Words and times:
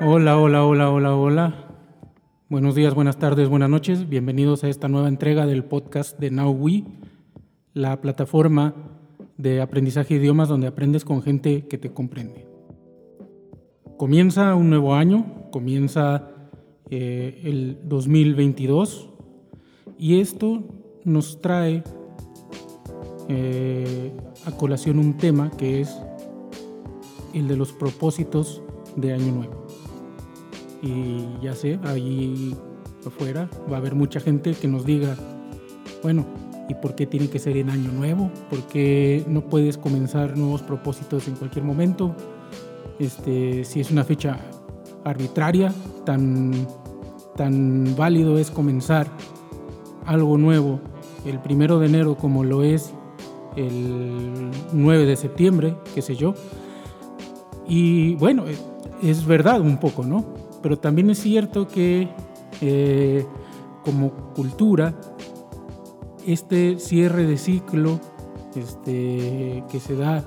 Hola, 0.00 0.38
hola, 0.38 0.64
hola, 0.64 0.90
hola, 0.90 1.14
hola. 1.14 1.54
Buenos 2.48 2.74
días, 2.74 2.94
buenas 2.94 3.18
tardes, 3.18 3.48
buenas 3.48 3.68
noches. 3.68 4.08
Bienvenidos 4.08 4.64
a 4.64 4.68
esta 4.68 4.88
nueva 4.88 5.08
entrega 5.08 5.44
del 5.46 5.64
podcast 5.64 6.18
de 6.18 6.30
Now 6.30 6.52
We, 6.52 6.84
la 7.74 8.00
plataforma 8.00 8.74
de 9.36 9.60
aprendizaje 9.60 10.14
de 10.14 10.20
idiomas 10.20 10.48
donde 10.48 10.66
aprendes 10.66 11.04
con 11.04 11.22
gente 11.22 11.66
que 11.66 11.76
te 11.76 11.92
comprende. 11.92 12.46
Comienza 13.98 14.54
un 14.54 14.70
nuevo 14.70 14.94
año, 14.94 15.50
comienza 15.50 16.30
eh, 16.88 17.42
el 17.44 17.80
2022 17.84 19.10
y 19.98 20.20
esto 20.20 20.62
nos 21.04 21.40
trae 21.40 21.84
eh, 23.28 24.12
a 24.44 24.52
colación 24.52 24.98
un 24.98 25.16
tema 25.16 25.50
que 25.50 25.80
es 25.80 25.96
el 27.34 27.48
de 27.48 27.56
los 27.56 27.72
propósitos 27.72 28.62
de 28.96 29.12
Año 29.12 29.32
Nuevo. 29.32 29.66
Y 30.82 31.42
ya 31.42 31.54
sé, 31.54 31.78
ahí 31.84 32.54
afuera 33.06 33.48
va 33.70 33.76
a 33.76 33.78
haber 33.78 33.94
mucha 33.94 34.20
gente 34.20 34.52
que 34.54 34.68
nos 34.68 34.84
diga, 34.84 35.16
bueno, 36.02 36.24
¿y 36.68 36.74
por 36.74 36.94
qué 36.94 37.06
tiene 37.06 37.28
que 37.28 37.38
ser 37.38 37.56
en 37.56 37.70
Año 37.70 37.92
Nuevo? 37.92 38.30
¿Por 38.48 38.62
qué 38.68 39.24
no 39.28 39.42
puedes 39.42 39.78
comenzar 39.78 40.36
nuevos 40.36 40.62
propósitos 40.62 41.26
en 41.28 41.34
cualquier 41.34 41.64
momento? 41.64 42.14
Este, 42.98 43.64
si 43.64 43.80
es 43.80 43.90
una 43.90 44.04
fecha 44.04 44.38
arbitraria, 45.04 45.72
tan, 46.04 46.52
tan 47.36 47.94
válido 47.96 48.38
es 48.38 48.50
comenzar 48.50 49.08
algo 50.04 50.38
nuevo 50.38 50.80
el 51.26 51.40
primero 51.40 51.78
de 51.78 51.86
enero 51.86 52.16
como 52.16 52.44
lo 52.44 52.62
es 52.62 52.94
el 53.56 54.50
9 54.72 55.06
de 55.06 55.16
septiembre, 55.16 55.76
qué 55.94 56.02
sé 56.02 56.14
yo. 56.14 56.34
Y 57.68 58.14
bueno, 58.16 58.44
es 59.02 59.26
verdad 59.26 59.60
un 59.60 59.78
poco, 59.78 60.04
¿no? 60.04 60.24
Pero 60.62 60.78
también 60.78 61.10
es 61.10 61.18
cierto 61.18 61.66
que 61.66 62.08
eh, 62.60 63.26
como 63.84 64.10
cultura, 64.34 64.94
este 66.26 66.78
cierre 66.78 67.24
de 67.24 67.38
ciclo 67.38 68.00
este, 68.56 69.64
que 69.70 69.80
se 69.80 69.96
da 69.96 70.24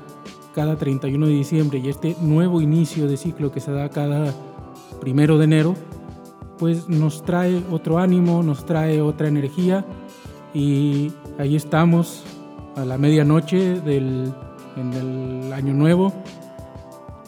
cada 0.54 0.78
31 0.78 1.28
de 1.28 1.34
diciembre 1.34 1.80
y 1.80 1.90
este 1.90 2.16
nuevo 2.22 2.62
inicio 2.62 3.08
de 3.08 3.18
ciclo 3.18 3.52
que 3.52 3.60
se 3.60 3.72
da 3.72 3.90
cada 3.90 4.34
primero 5.00 5.38
de 5.38 5.46
enero, 5.46 5.76
pues 6.58 6.90
nos 6.90 7.24
trae 7.24 7.64
otro 7.72 8.00
ánimo, 8.00 8.44
nos 8.44 8.66
trae 8.66 9.02
otra 9.02 9.28
energía 9.28 9.86
y 10.54 11.12
ahí 11.38 11.56
estamos 11.56 12.24
a 12.80 12.86
la 12.86 12.98
medianoche 12.98 13.82
del, 13.82 14.34
año 15.54 15.74
nuevo, 15.74 16.14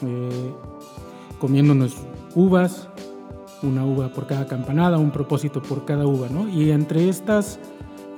eh, 0.04 0.54
comiéndonos 1.40 1.98
uvas, 2.34 2.88
una 3.62 3.86
uva 3.86 4.10
por 4.10 4.26
cada 4.26 4.48
campanada, 4.48 4.98
un 4.98 5.12
propósito 5.12 5.62
por 5.62 5.84
cada 5.84 6.08
uva, 6.08 6.30
¿no? 6.30 6.48
Y 6.48 6.72
entre 6.72 7.10
estas, 7.10 7.60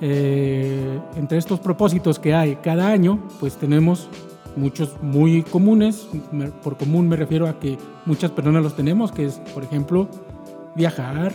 eh, 0.01 0.99
entre 1.15 1.39
estos 1.39 1.59
propósitos 1.59 2.19
que 2.19 2.35
hay 2.35 2.57
cada 2.57 2.89
año, 2.89 3.19
pues 3.39 3.57
tenemos 3.57 4.07
muchos 4.55 4.95
muy 5.01 5.41
comunes. 5.41 6.07
Por 6.61 6.77
común 6.77 7.07
me 7.09 7.15
refiero 7.15 7.47
a 7.47 7.59
que 7.59 7.77
muchas 8.05 8.29
personas 8.29 8.61
los 8.61 8.75
tenemos, 8.75 9.11
que 9.11 9.25
es, 9.25 9.39
por 9.53 9.63
ejemplo, 9.63 10.07
viajar, 10.75 11.33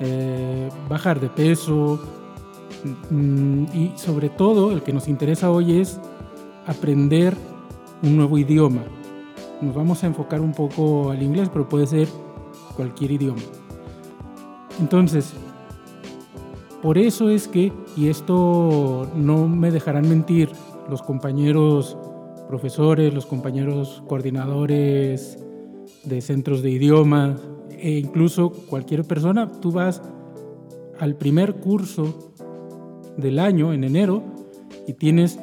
eh, 0.00 0.68
bajar 0.88 1.20
de 1.20 1.30
peso, 1.30 2.00
y 3.74 3.92
sobre 3.96 4.28
todo 4.28 4.72
el 4.72 4.82
que 4.82 4.92
nos 4.92 5.08
interesa 5.08 5.50
hoy 5.50 5.80
es 5.80 6.00
aprender 6.66 7.36
un 8.02 8.16
nuevo 8.16 8.38
idioma. 8.38 8.82
Nos 9.60 9.74
vamos 9.74 10.02
a 10.04 10.06
enfocar 10.06 10.40
un 10.40 10.52
poco 10.52 11.10
al 11.10 11.22
inglés, 11.22 11.48
pero 11.52 11.68
puede 11.68 11.86
ser 11.86 12.08
cualquier 12.76 13.12
idioma. 13.12 13.42
Entonces, 14.80 15.32
por 16.82 16.98
eso 16.98 17.30
es 17.30 17.48
que, 17.48 17.72
y 17.96 18.08
esto 18.08 19.08
no 19.14 19.48
me 19.48 19.70
dejarán 19.70 20.08
mentir 20.08 20.50
los 20.90 21.02
compañeros 21.02 21.96
profesores, 22.48 23.14
los 23.14 23.26
compañeros 23.26 24.02
coordinadores 24.06 25.38
de 26.04 26.20
centros 26.20 26.62
de 26.62 26.70
idiomas, 26.70 27.40
e 27.70 27.98
incluso 27.98 28.50
cualquier 28.50 29.04
persona, 29.04 29.50
tú 29.50 29.72
vas 29.72 30.02
al 30.98 31.16
primer 31.16 31.56
curso 31.56 32.33
del 33.16 33.38
año, 33.38 33.72
en 33.72 33.84
enero, 33.84 34.22
y 34.86 34.94
tienes 34.94 35.38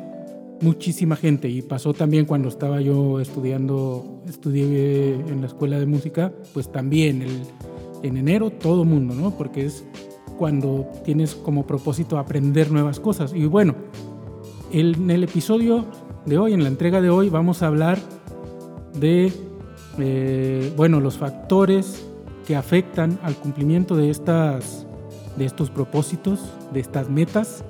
muchísima 0.61 1.15
gente. 1.15 1.49
Y 1.49 1.61
pasó 1.61 1.93
también 1.93 2.25
cuando 2.25 2.47
estaba 2.47 2.81
yo 2.81 3.19
estudiando, 3.19 4.21
estudié 4.27 5.13
en 5.13 5.41
la 5.41 5.47
escuela 5.47 5.79
de 5.79 5.85
música, 5.85 6.31
pues 6.53 6.71
también 6.71 7.21
el, 7.21 7.41
en 8.03 8.17
enero 8.17 8.51
todo 8.51 8.85
mundo, 8.85 9.13
¿no? 9.15 9.31
Porque 9.31 9.65
es 9.65 9.83
cuando 10.37 10.87
tienes 11.03 11.35
como 11.35 11.67
propósito 11.67 12.17
aprender 12.17 12.71
nuevas 12.71 12.99
cosas. 12.99 13.33
Y 13.33 13.45
bueno, 13.45 13.75
en 14.71 15.09
el 15.09 15.23
episodio 15.23 15.85
de 16.25 16.37
hoy, 16.37 16.53
en 16.53 16.63
la 16.63 16.69
entrega 16.69 17.01
de 17.01 17.09
hoy, 17.09 17.29
vamos 17.29 17.61
a 17.61 17.67
hablar 17.67 17.99
de, 18.99 19.31
eh, 19.99 20.73
bueno, 20.75 20.99
los 20.99 21.17
factores 21.17 22.05
que 22.47 22.55
afectan 22.55 23.19
al 23.23 23.35
cumplimiento 23.35 23.95
de 23.95 24.09
estas 24.09 24.87
de 25.37 25.45
estos 25.45 25.69
propósitos, 25.69 26.39
de 26.73 26.79
estas 26.79 27.09
metas. 27.09 27.63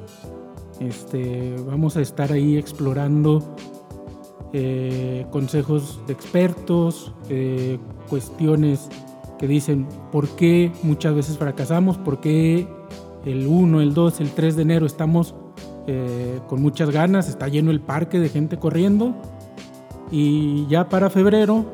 Este, 0.79 1.55
vamos 1.67 1.97
a 1.97 2.01
estar 2.01 2.31
ahí 2.31 2.57
explorando 2.57 3.55
eh, 4.53 5.25
consejos 5.31 6.01
de 6.07 6.13
expertos, 6.13 7.13
eh, 7.29 7.77
cuestiones 8.09 8.89
que 9.39 9.47
dicen 9.47 9.87
por 10.11 10.27
qué 10.29 10.71
muchas 10.83 11.15
veces 11.15 11.37
fracasamos, 11.37 11.97
por 11.97 12.19
qué 12.19 12.67
el 13.25 13.47
1, 13.47 13.81
el 13.81 13.93
2, 13.93 14.21
el 14.21 14.31
3 14.31 14.55
de 14.55 14.61
enero 14.63 14.85
estamos 14.85 15.35
eh, 15.87 16.39
con 16.47 16.61
muchas 16.61 16.89
ganas, 16.89 17.29
está 17.29 17.47
lleno 17.47 17.71
el 17.71 17.81
parque 17.81 18.19
de 18.19 18.29
gente 18.29 18.57
corriendo 18.57 19.15
y 20.11 20.67
ya 20.67 20.89
para 20.89 21.09
febrero 21.09 21.65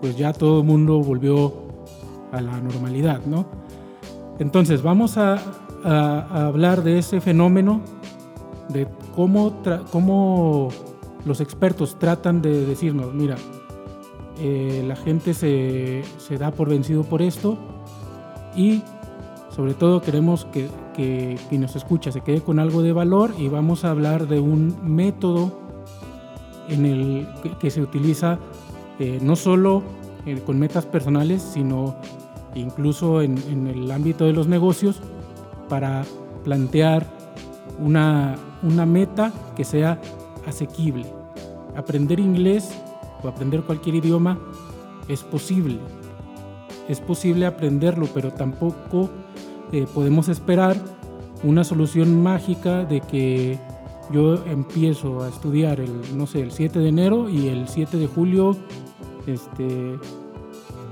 pues 0.00 0.16
ya 0.16 0.32
todo 0.32 0.60
el 0.60 0.66
mundo 0.66 1.00
volvió 1.00 1.52
a 2.32 2.40
la 2.40 2.60
normalidad, 2.60 3.20
¿no? 3.26 3.46
Entonces, 4.40 4.82
vamos 4.82 5.18
a, 5.18 5.38
hablar 5.84 6.82
de 6.82 6.98
ese 6.98 7.20
fenómeno, 7.20 7.80
de 8.70 8.88
cómo, 9.14 9.62
cómo 9.92 10.68
los 11.24 11.40
expertos 11.40 11.98
tratan 11.98 12.42
de 12.42 12.66
decirnos, 12.66 13.14
mira, 13.14 13.36
eh, 14.38 14.82
la 14.86 14.96
gente 14.96 15.34
se, 15.34 16.02
da 16.38 16.50
por 16.50 16.70
vencido 16.70 17.04
por 17.04 17.20
esto 17.20 17.58
y 18.56 18.82
sobre 19.54 19.74
todo 19.74 20.00
queremos 20.00 20.46
que, 20.46 20.68
quien 20.94 21.60
nos 21.60 21.76
escucha 21.76 22.12
se 22.12 22.20
quede 22.20 22.42
con 22.42 22.58
algo 22.58 22.82
de 22.82 22.92
valor 22.92 23.32
y 23.38 23.48
vamos 23.48 23.84
a 23.84 23.90
hablar 23.90 24.28
de 24.28 24.38
un 24.40 24.76
método 24.82 25.52
en 26.68 26.86
el 26.86 27.28
que, 27.58 27.70
se 27.70 27.82
utiliza 27.82 28.38
eh, 28.98 29.18
no 29.22 29.36
solo 29.36 29.82
eh, 30.26 30.42
con 30.44 30.58
metas 30.58 30.86
personales, 30.86 31.42
sino 31.42 31.96
incluso 32.54 33.22
en, 33.22 33.66
el 33.66 33.90
ámbito 33.90 34.24
de 34.24 34.32
los 34.32 34.48
negocios, 34.48 35.00
para 35.68 36.04
plantear 36.44 37.06
una, 37.78 38.36
una 38.62 38.86
meta 38.86 39.32
que 39.56 39.64
sea 39.64 40.00
asequible. 40.46 41.06
Aprender 41.76 42.18
inglés 42.18 42.70
o 43.22 43.28
aprender 43.28 43.62
cualquier 43.62 43.96
idioma 43.96 44.38
es 45.08 45.22
posible. 45.22 45.78
Es 46.88 47.00
posible 47.00 47.46
aprenderlo, 47.46 48.08
pero 48.12 48.32
tampoco 48.32 49.10
eh, 49.72 49.86
podemos 49.94 50.28
esperar 50.28 50.76
una 51.42 51.64
solución 51.64 52.22
mágica 52.22 52.84
de 52.84 53.00
que 53.00 53.58
yo 54.12 54.44
empiezo 54.46 55.22
a 55.22 55.28
estudiar 55.28 55.80
el, 55.80 56.16
no 56.16 56.26
sé, 56.26 56.40
el 56.40 56.50
7 56.50 56.80
de 56.80 56.88
enero 56.88 57.28
y 57.28 57.48
el 57.48 57.68
7 57.68 57.96
de 57.96 58.06
julio 58.06 58.56
este, 59.26 59.98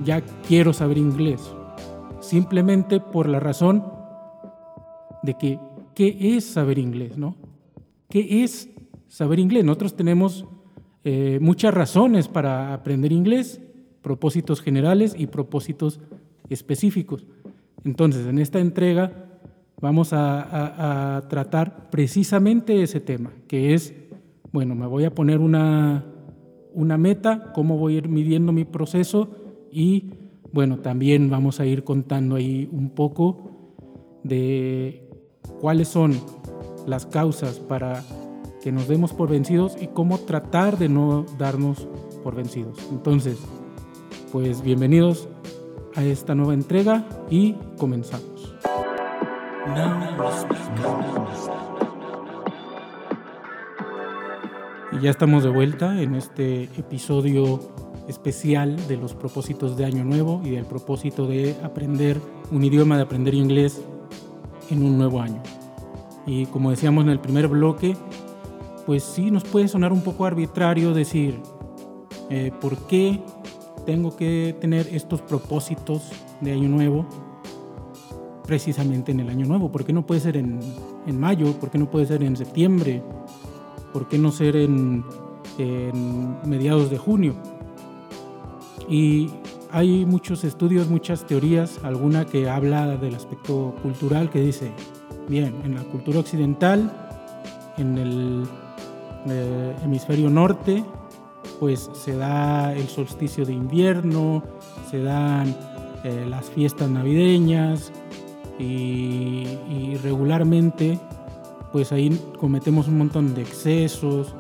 ya 0.05 0.21
quiero 0.47 0.73
saber 0.73 0.99
inglés. 0.99 1.41
Simplemente 2.21 3.01
por 3.01 3.29
la 3.29 3.41
razón 3.41 3.85
de 5.23 5.35
que, 5.35 5.59
¿qué 5.95 6.37
es 6.37 6.45
saber 6.45 6.79
inglés? 6.79 7.17
¿no? 7.17 7.37
¿Qué 8.09 8.43
es 8.45 8.71
saber 9.09 9.39
inglés? 9.39 9.65
Nosotros 9.65 9.95
tenemos 9.97 10.45
eh, 11.05 11.39
muchas 11.41 11.75
razones 11.75 12.29
para 12.29 12.75
aprender 12.75 13.13
inglés, 13.13 13.61
propósitos 14.03 14.61
generales 14.61 15.15
y 15.17 15.27
propósitos 15.27 16.01
específicos. 16.49 17.27
Entonces, 17.85 18.27
en 18.27 18.39
esta 18.39 18.59
entrega 18.59 19.27
vamos 19.81 20.13
a, 20.13 21.17
a, 21.17 21.29
tratar 21.29 21.89
precisamente 21.91 22.83
ese 22.83 23.01
tema, 23.01 23.33
que 23.47 23.75
es, 23.75 23.95
bueno, 24.53 24.75
me 24.75 24.87
voy 24.87 25.05
a 25.05 25.15
poner 25.15 25.39
una, 25.39 26.05
una 26.75 26.99
meta, 26.99 27.53
cómo 27.55 27.79
voy 27.79 27.95
a 27.95 27.99
ir 27.99 28.09
midiendo 28.09 28.53
mi 28.53 28.65
proceso 28.65 29.48
y 29.79 30.11
bueno, 30.53 30.81
también 30.81 31.31
vamos 31.31 31.61
a 31.61 31.67
ir 31.67 31.85
contando 31.85 32.35
ahí 32.35 32.69
un 32.73 32.91
poco 32.91 33.53
de 34.25 35.09
cuáles 35.61 35.87
son 35.87 36.21
las 36.85 37.07
causas 37.07 37.61
para 37.61 38.03
que 38.61 38.73
nos 38.73 38.89
demos 38.89 39.13
por 39.13 39.31
vencidos 39.31 39.77
y 39.81 39.87
cómo 39.87 40.19
tratar 40.19 40.79
de 40.79 40.89
no 40.89 41.25
darnos 41.39 41.87
por 42.25 42.35
vencidos. 42.35 42.77
Entonces, 42.91 43.39
pues 44.33 44.63
bienvenidos 44.63 45.29
a 45.95 46.03
esta 46.03 46.35
nueva 46.35 46.55
entrega 46.55 47.07
y 47.31 47.53
comenzamos. 47.79 48.57
Y 54.91 55.03
ya 55.03 55.11
estamos 55.11 55.45
de 55.45 55.51
vuelta 55.51 56.03
en 56.03 56.17
este 56.17 56.65
episodio 56.65 57.61
especial 58.09 58.77
de 58.89 58.97
los 58.97 59.15
propósitos 59.15 59.77
de 59.77 59.85
Año 59.85 60.05
Nuevo 60.05 60.41
y 60.45 60.51
del 60.51 60.65
propósito 60.65 61.27
de 61.27 61.57
aprender 61.63 62.21
un 62.51 62.65
idioma, 62.65 62.97
de 62.97 63.03
aprender 63.03 63.35
inglés 63.35 63.81
en 64.71 64.83
un 64.83 64.99
nuevo 64.99 65.21
año. 65.21 65.43
Y 66.27 66.47
como 66.47 66.71
decíamos 66.71 67.05
en 67.05 67.11
el 67.11 67.21
primer 67.21 67.49
bloque, 67.49 67.97
pues 68.87 69.05
sí 69.05 69.31
nos 69.31 69.45
puede 69.45 69.69
sonar 69.69 69.93
un 69.93 70.03
poco 70.03 70.25
arbitrario 70.25 70.95
decir, 70.95 71.41
eh, 72.31 72.51
¿por 72.61 72.77
qué 72.87 73.21
tengo 73.85 74.17
que 74.17 74.57
tener 74.61 74.89
estos 74.93 75.23
propósitos 75.23 76.11
de 76.41 76.53
Año 76.53 76.69
Nuevo 76.69 77.07
precisamente 78.47 79.13
en 79.13 79.21
el 79.21 79.29
Año 79.29 79.47
Nuevo? 79.47 79.71
¿Por 79.71 79.85
qué 79.85 79.93
no 79.93 80.07
puede 80.07 80.21
ser 80.21 80.37
en, 80.37 80.61
en 81.07 81.21
mayo? 81.21 81.53
¿Por 81.53 81.71
qué 81.71 81.79
no 81.79 81.91
puede 81.91 82.07
ser 82.07 82.23
en 82.23 82.37
septiembre? 82.37 83.03
¿Por 83.93 84.09
qué 84.09 84.19
no 84.19 84.33
ser 84.33 84.57
en, 84.57 85.05
en 85.59 86.37
mediados 86.49 86.91
de 86.91 86.99
junio? 86.99 87.35
Y 88.89 89.31
hay 89.71 90.07
muchos 90.07 90.45
estudios, 90.45 90.89
muchas 90.89 91.27
teorías, 91.27 91.81
alguna 91.83 92.25
que 92.25 92.49
habla 92.49 92.97
del 92.97 93.15
aspecto 93.15 93.75
cultural 93.83 94.31
que 94.31 94.41
dice, 94.41 94.73
bien, 95.29 95.55
en 95.65 95.75
la 95.75 95.83
cultura 95.85 96.21
occidental, 96.21 96.91
en 97.77 97.99
el 97.99 98.45
eh, 99.29 99.77
hemisferio 99.85 100.31
norte, 100.31 100.85
pues 101.61 101.91
se 101.93 102.17
da 102.17 102.75
el 102.75 102.89
solsticio 102.89 103.45
de 103.45 103.53
invierno, 103.53 104.43
se 104.91 105.03
dan 105.03 105.55
eh, 106.05 106.27
las 106.29 106.47
fiestas 106.51 106.89
navideñas 106.89 107.93
y, 108.59 109.47
regularmente 110.03 110.99
pues 111.73 111.93
ahí 111.93 112.17
cometemos 112.39 112.87
un 112.87 112.99
montón 112.99 113.35
de 113.35 113.43
excesos 113.43 114.35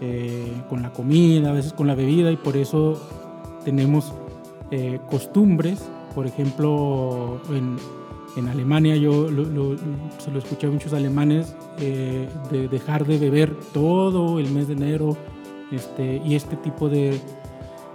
eh, 0.00 0.52
con 0.68 0.82
la 0.82 0.92
comida, 0.92 1.50
a 1.50 1.52
veces 1.52 1.72
con 1.72 1.86
la 1.86 1.94
bebida 1.94 2.30
y 2.32 2.36
por 2.36 2.56
eso 2.56 3.00
tenemos 3.64 4.12
eh, 4.70 5.00
costumbres, 5.10 5.82
por 6.14 6.26
ejemplo, 6.26 7.40
en, 7.50 7.76
en 8.36 8.48
Alemania 8.48 8.96
yo 8.96 9.28
se 10.18 10.30
lo 10.30 10.38
escuché 10.38 10.66
a 10.66 10.70
muchos 10.70 10.92
alemanes 10.92 11.54
eh, 11.78 12.28
de 12.50 12.68
dejar 12.68 13.06
de 13.06 13.18
beber 13.18 13.54
todo 13.72 14.38
el 14.38 14.50
mes 14.50 14.68
de 14.68 14.74
enero 14.74 15.16
este, 15.72 16.20
y 16.24 16.34
este 16.34 16.56
tipo 16.56 16.88
de 16.88 17.18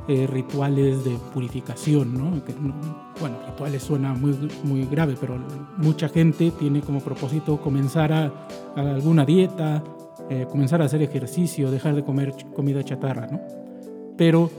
eh, 0.07 0.27
rituales 0.27 1.03
de 1.03 1.17
purificación, 1.33 2.13
¿no? 2.13 2.41
bueno, 3.19 3.37
rituales 3.45 3.83
suena 3.83 4.13
muy, 4.13 4.49
muy 4.63 4.85
grave, 4.85 5.15
pero 5.19 5.37
mucha 5.77 6.09
gente 6.09 6.51
tiene 6.51 6.81
como 6.81 7.01
propósito 7.01 7.61
comenzar 7.61 8.11
a, 8.11 8.47
a 8.75 8.81
alguna 8.95 9.25
dieta, 9.25 9.83
comenzar 10.49 10.81
a 10.81 10.85
hacer 10.85 11.03
ejercicio, 11.03 11.69
dejar 11.69 11.93
de 11.93 12.03
comer 12.03 12.33
comida 12.55 12.83
chatarra, 12.83 13.27
¿no? 13.27 13.39
Pero 14.17 14.49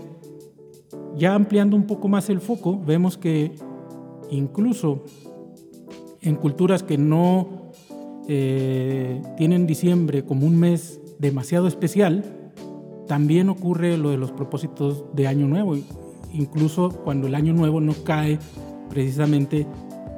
ya 1.16 1.34
ampliando 1.34 1.76
un 1.76 1.86
poco 1.86 2.08
más 2.08 2.28
el 2.30 2.40
foco, 2.40 2.78
vemos 2.78 3.16
que 3.18 3.54
incluso 4.30 5.04
en 6.20 6.36
culturas 6.36 6.82
que 6.82 6.98
no 6.98 7.72
eh, 8.28 9.22
tienen 9.36 9.66
diciembre 9.66 10.24
como 10.24 10.46
un 10.46 10.58
mes 10.58 11.00
demasiado 11.18 11.66
especial, 11.66 12.24
también 13.06 13.48
ocurre 13.48 13.98
lo 13.98 14.10
de 14.10 14.16
los 14.16 14.32
propósitos 14.32 15.04
de 15.14 15.26
Año 15.26 15.46
Nuevo, 15.46 15.76
incluso 16.32 16.88
cuando 16.88 17.26
el 17.26 17.34
Año 17.34 17.52
Nuevo 17.52 17.80
no 17.80 17.92
cae 18.04 18.38
precisamente 18.88 19.66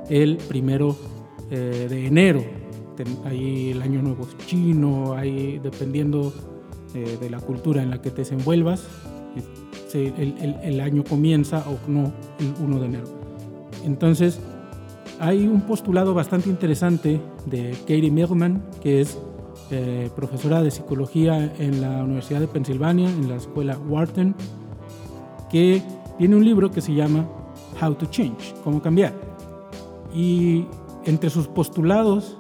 el 0.09 0.37
primero 0.37 0.97
eh, 1.51 1.87
de 1.91 2.07
enero. 2.07 2.45
Hay 3.25 3.71
el 3.73 3.83
Año 3.83 4.01
Nuevo 4.01 4.27
chino, 4.47 5.13
hay, 5.15 5.59
dependiendo 5.59 6.33
eh, 6.95 7.19
de 7.21 7.29
la 7.29 7.41
cultura 7.41 7.83
en 7.83 7.91
la 7.91 8.01
que 8.01 8.11
te 8.11 8.23
desenvuelvas, 8.23 8.87
el, 9.97 10.81
año 10.81 11.05
comienza 11.05 11.65
o 11.69 11.79
no 11.91 12.13
el 12.39 12.55
1 12.63 12.81
de 12.81 12.87
enero. 12.87 13.07
Entonces, 13.85 14.41
hay 15.21 15.47
un 15.47 15.63
postulado 15.63 16.15
bastante 16.15 16.49
interesante 16.49 17.21
de 17.47 17.71
Katie 17.81 18.11
Millman, 18.11 18.63
que 18.83 19.01
es 19.01 19.19
eh, 19.71 20.11
profesora 20.15 20.63
de 20.63 20.71
psicología 20.71 21.53
en 21.59 21.81
la 21.81 22.05
Universidad 22.05 22.41
de 22.41 22.49
Pensilvania, 22.49 23.09
en 23.09 23.29
la 23.29 23.37
escuela 23.37 23.79
Wharton, 23.79 24.35
que 25.51 25.83
tiene 26.19 26.37
un 26.37 26.45
libro 26.45 26.71
que 26.71 26.81
se 26.81 26.95
llama 26.95 27.27
How 27.81 27.95
to 27.95 28.07
Change, 28.07 28.55
cómo 28.63 28.83
cambiar. 28.83 29.15
Y 30.15 30.67
entre 31.05 31.31
sus 31.31 31.47
postulados 31.47 32.37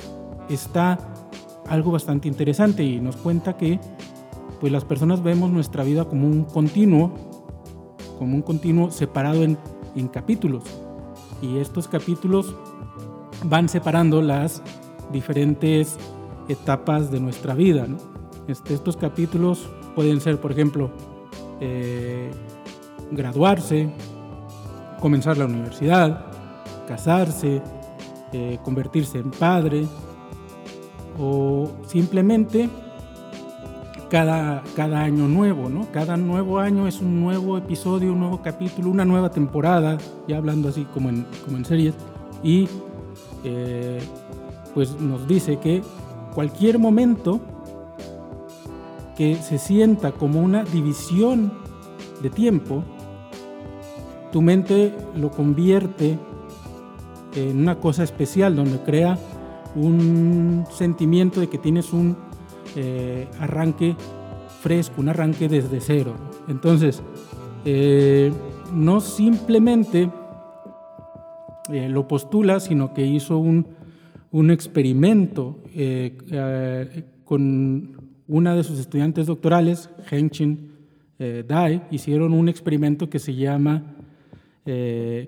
está 0.48 0.98
algo 1.68 1.90
bastante 1.90 2.28
interesante 2.28 2.84
y 2.84 3.00
nos 3.00 3.16
cuenta 3.16 3.56
que 3.56 3.80
pues 4.60 4.72
las 4.72 4.84
personas 4.84 5.22
vemos 5.22 5.50
nuestra 5.50 5.84
vida 5.84 6.06
como 6.06 6.26
un 6.26 6.44
continuo 6.44 7.12
como 8.18 8.36
un 8.36 8.42
continuo 8.42 8.90
separado 8.90 9.42
en, 9.42 9.58
en 9.94 10.08
capítulos. 10.08 10.64
Y 11.42 11.58
estos 11.58 11.88
capítulos 11.88 12.54
van 13.44 13.68
separando 13.68 14.22
las 14.22 14.62
diferentes 15.12 15.98
etapas 16.48 17.10
de 17.10 17.20
nuestra 17.20 17.54
vida. 17.54 17.86
Este, 18.48 18.74
estos 18.74 18.96
capítulos 18.96 19.68
pueden 19.94 20.20
ser, 20.20 20.40
por 20.40 20.52
ejemplo, 20.52 20.90
eh, 21.60 22.30
graduarse, 23.10 23.88
comenzar 25.00 25.38
la 25.38 25.46
universidad, 25.46 26.26
casarse, 26.86 27.62
eh, 28.32 28.58
convertirse 28.62 29.18
en 29.18 29.30
padre 29.30 29.86
o 31.18 31.70
simplemente 31.86 32.68
cada, 34.10 34.62
cada 34.74 35.02
año 35.02 35.28
nuevo, 35.28 35.68
¿no? 35.68 35.86
Cada 35.92 36.16
nuevo 36.16 36.58
año 36.58 36.86
es 36.86 37.00
un 37.00 37.20
nuevo 37.20 37.58
episodio, 37.58 38.12
un 38.12 38.20
nuevo 38.20 38.42
capítulo, 38.42 38.90
una 38.90 39.04
nueva 39.04 39.30
temporada, 39.30 39.98
ya 40.28 40.36
hablando 40.36 40.68
así 40.68 40.84
como 40.92 41.08
en, 41.08 41.26
como 41.44 41.56
en 41.56 41.64
series, 41.64 41.94
y 42.42 42.68
eh, 43.44 44.00
pues 44.74 45.00
nos 45.00 45.26
dice 45.26 45.58
que 45.58 45.82
cualquier 46.34 46.78
momento 46.78 47.40
que 49.16 49.36
se 49.36 49.58
sienta 49.58 50.12
como 50.12 50.40
una 50.40 50.64
división 50.64 51.52
de 52.22 52.30
tiempo, 52.30 52.84
tu 54.30 54.42
mente 54.42 54.94
lo 55.16 55.30
convierte 55.30 56.18
en 57.34 57.60
una 57.60 57.76
cosa 57.76 58.02
especial, 58.02 58.54
donde 58.54 58.78
crea 58.80 59.18
un 59.74 60.64
sentimiento 60.70 61.40
de 61.40 61.48
que 61.48 61.58
tienes 61.58 61.92
un 61.92 62.25
eh, 62.74 63.28
arranque 63.38 63.94
fresco, 64.60 65.00
un 65.00 65.08
arranque 65.08 65.48
desde 65.48 65.80
cero. 65.80 66.14
Entonces, 66.48 67.02
eh, 67.64 68.32
no 68.72 69.00
simplemente 69.00 70.10
eh, 71.72 71.88
lo 71.88 72.08
postula, 72.08 72.60
sino 72.60 72.92
que 72.94 73.06
hizo 73.06 73.38
un, 73.38 73.68
un 74.30 74.50
experimento 74.50 75.58
con 77.24 77.96
una 78.28 78.54
de 78.54 78.64
sus 78.64 78.78
estudiantes 78.78 79.26
doctorales, 79.26 79.90
Hengchin 80.10 80.72
Dai, 81.18 81.82
hicieron 81.90 82.32
un 82.32 82.48
experimento 82.48 83.08
que 83.08 83.18
se 83.18 83.34
llama, 83.34 83.94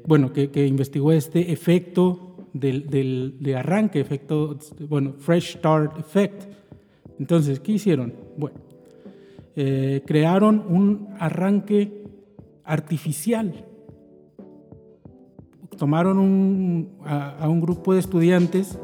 bueno, 0.06 0.32
que, 0.32 0.50
que, 0.50 0.66
investigó 0.66 1.12
este 1.12 1.52
efecto 1.52 2.28
del, 2.52 2.88
del, 2.88 3.36
de 3.40 3.56
arranque, 3.56 4.00
efecto, 4.00 4.58
bueno, 4.88 5.14
Fresh 5.18 5.58
Start 5.58 5.98
Effect, 5.98 6.57
entonces, 7.18 7.60
¿qué 7.60 7.72
hicieron? 7.72 8.12
Bueno, 8.36 8.58
eh, 9.56 10.02
crearon 10.06 10.64
un 10.68 11.08
arranque 11.18 12.04
artificial. 12.64 13.64
Tomaron 15.76 16.88
a, 17.04 17.48
un 17.48 17.60
grupo 17.60 17.92
de 17.92 18.00
estudiantes 18.00 18.78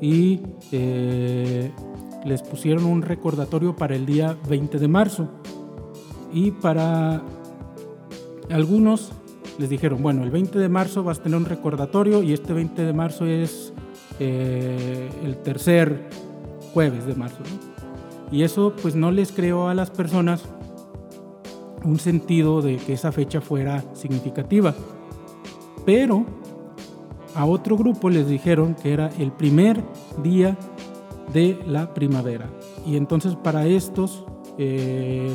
y 0.00 0.40
eh, 0.72 1.70
les 2.24 2.42
pusieron 2.42 2.84
un 2.84 3.02
recordatorio 3.02 3.74
para 3.76 3.96
el 3.96 4.06
día 4.06 4.36
20 4.48 4.78
de 4.78 4.88
marzo. 4.88 5.28
Y 6.32 6.50
para 6.50 7.22
algunos 8.50 9.12
les 9.58 9.68
dijeron, 9.68 10.02
bueno, 10.02 10.22
el 10.22 10.30
20 10.30 10.58
de 10.58 10.68
marzo 10.68 11.02
vas 11.02 11.18
a 11.18 11.22
tener 11.24 11.38
un 11.38 11.44
recordatorio 11.44 12.22
y 12.22 12.32
este 12.32 12.52
20 12.52 12.84
de 12.84 12.92
marzo 12.92 13.26
es 13.26 13.72
eh, 14.20 15.08
el 15.24 15.38
tercer 15.38 16.08
jueves 16.78 17.06
de 17.06 17.16
marzo. 17.16 17.42
Y 18.30 18.44
eso 18.44 18.72
pues 18.80 18.94
no 18.94 19.10
les 19.10 19.32
creó 19.32 19.66
a 19.66 19.74
las 19.74 19.90
personas 19.90 20.44
un 21.84 21.98
sentido 21.98 22.62
de 22.62 22.76
que 22.76 22.92
esa 22.92 23.10
fecha 23.10 23.40
fuera 23.40 23.82
significativa. 23.94 24.72
Pero 25.84 26.24
a 27.34 27.46
otro 27.46 27.76
grupo 27.76 28.10
les 28.10 28.28
dijeron 28.28 28.76
que 28.76 28.92
era 28.92 29.10
el 29.18 29.32
primer 29.32 29.82
día 30.22 30.56
de 31.32 31.58
la 31.66 31.92
primavera. 31.94 32.48
y 32.86 32.96
entonces 32.96 33.34
para 33.34 33.66
estos, 33.66 34.24
eh, 34.56 35.34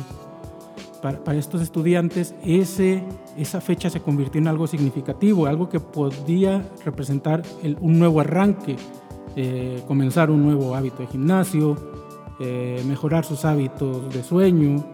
para, 1.02 1.36
estos 1.36 1.60
estudiantes 1.60 2.34
ese, 2.42 3.04
esa 3.36 3.60
fecha 3.60 3.90
se 3.90 4.00
convirtió 4.00 4.40
en 4.40 4.48
algo 4.48 4.66
significativo, 4.66 5.44
algo 5.44 5.68
que 5.68 5.78
podía 5.78 6.66
representar 6.86 7.42
un 7.82 7.98
nuevo 7.98 8.20
arranque, 8.20 8.76
eh, 9.36 9.82
comenzar 9.86 10.30
un 10.30 10.42
nuevo 10.42 10.74
hábito 10.74 10.98
de 10.98 11.06
gimnasio, 11.06 11.76
eh, 12.40 12.82
mejorar 12.86 13.24
sus 13.24 13.44
hábitos 13.44 14.12
de 14.12 14.22
sueño, 14.22 14.84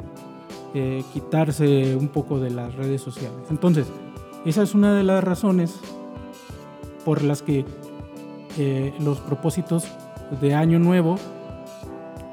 quitarse 1.12 1.96
un 1.96 2.06
poco 2.08 2.38
de 2.38 2.50
las 2.50 2.72
redes 2.76 3.02
sociales. 3.02 3.40
Entonces, 3.50 3.88
esa 4.44 4.62
es 4.62 4.72
una 4.72 4.94
de 4.94 5.02
las 5.02 5.24
razones 5.24 5.80
por 7.04 7.24
las 7.24 7.42
que 7.42 7.64
los 9.00 9.18
propósitos 9.18 9.84
de 10.40 10.54
Año 10.54 10.78
Nuevo 10.78 11.16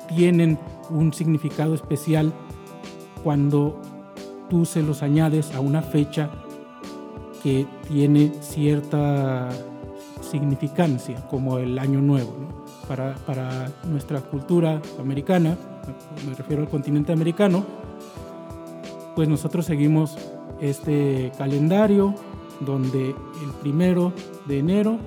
tienen 0.08 0.60
un 0.90 1.14
significado 1.14 1.74
especial 1.74 2.32
cuando 3.24 3.82
tú 4.50 4.66
se 4.66 4.82
los 4.82 5.04
añades 5.04 5.54
a 5.54 5.60
una 5.60 5.82
fecha 5.82 6.30
que 7.44 7.68
tiene 7.88 8.32
cierta 8.42 9.50
significancia, 10.30 11.28
como 11.28 11.58
el 11.58 11.80
Año 11.80 12.02
Nuevo. 12.02 12.34
Para, 12.88 13.16
para, 13.26 13.72
nuestra 13.90 14.22
cultura 14.22 14.82
americana, 15.00 15.58
me 16.28 16.36
refiero 16.36 16.62
al 16.62 16.70
continente 16.70 17.12
americano, 17.12 17.66
pues 19.16 19.28
nosotros 19.28 19.66
seguimos 19.66 20.18
este 20.62 21.32
calendario 21.38 22.14
donde 22.60 23.10
el 23.10 23.52
primero 23.62 24.14
de 24.46 24.60
enero 24.60 24.98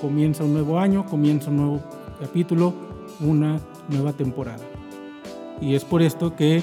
comienza 0.00 0.44
un 0.44 0.52
nuevo 0.52 0.78
año, 0.78 1.04
comienza 1.06 1.50
un 1.50 1.56
nuevo 1.56 1.80
capítulo, 2.20 2.72
una 3.20 3.60
nueva 3.88 4.12
temporada. 4.12 4.64
Y 5.60 5.74
es 5.74 5.84
por 5.84 6.02
esto 6.02 6.36
que 6.36 6.62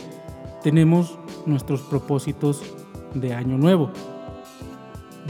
tenemos 0.64 1.18
nuestros 1.46 1.82
propósitos 1.82 2.62
de 3.14 3.34
año 3.34 3.58
nuevo. 3.58 3.92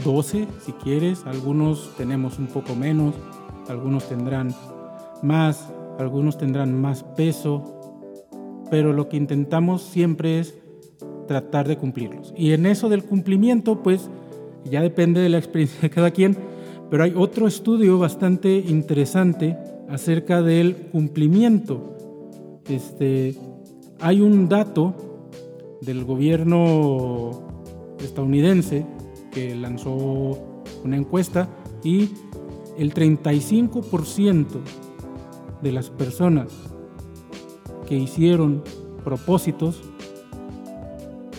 12 0.04 0.46
si 0.64 0.72
quieres, 0.72 1.24
algunos 1.26 1.90
tenemos 1.96 2.38
un 2.38 2.46
poco 2.46 2.74
menos, 2.74 3.14
algunos 3.68 4.08
tendrán 4.08 4.54
más, 5.22 5.68
algunos 5.98 6.38
tendrán 6.38 6.78
más 6.80 7.02
peso, 7.02 7.80
pero 8.70 8.92
lo 8.92 9.08
que 9.08 9.16
intentamos 9.16 9.82
siempre 9.82 10.40
es 10.40 10.54
tratar 11.26 11.66
de 11.66 11.76
cumplirlos. 11.76 12.32
Y 12.36 12.52
en 12.52 12.66
eso 12.66 12.88
del 12.88 13.04
cumplimiento, 13.04 13.82
pues 13.82 14.10
ya 14.64 14.82
depende 14.82 15.20
de 15.20 15.28
la 15.28 15.38
experiencia 15.38 15.80
de 15.80 15.90
cada 15.90 16.10
quien, 16.10 16.36
pero 16.90 17.04
hay 17.04 17.14
otro 17.16 17.46
estudio 17.46 17.98
bastante 17.98 18.58
interesante 18.58 19.56
acerca 19.88 20.42
del 20.42 20.76
cumplimiento. 20.76 22.60
Este, 22.68 23.34
hay 24.00 24.20
un 24.20 24.48
dato 24.48 24.94
del 25.80 26.04
gobierno 26.04 27.30
estadounidense 28.00 28.84
que 29.36 29.54
lanzó 29.54 30.38
una 30.82 30.96
encuesta 30.96 31.46
y 31.84 32.08
el 32.78 32.94
35% 32.94 34.46
de 35.60 35.72
las 35.72 35.90
personas 35.90 36.48
que 37.86 37.96
hicieron 37.96 38.64
propósitos 39.04 39.82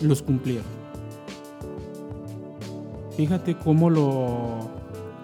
los 0.00 0.22
cumplieron. 0.22 0.78
Fíjate 3.16 3.56
cómo 3.56 3.90
lo 3.90 4.58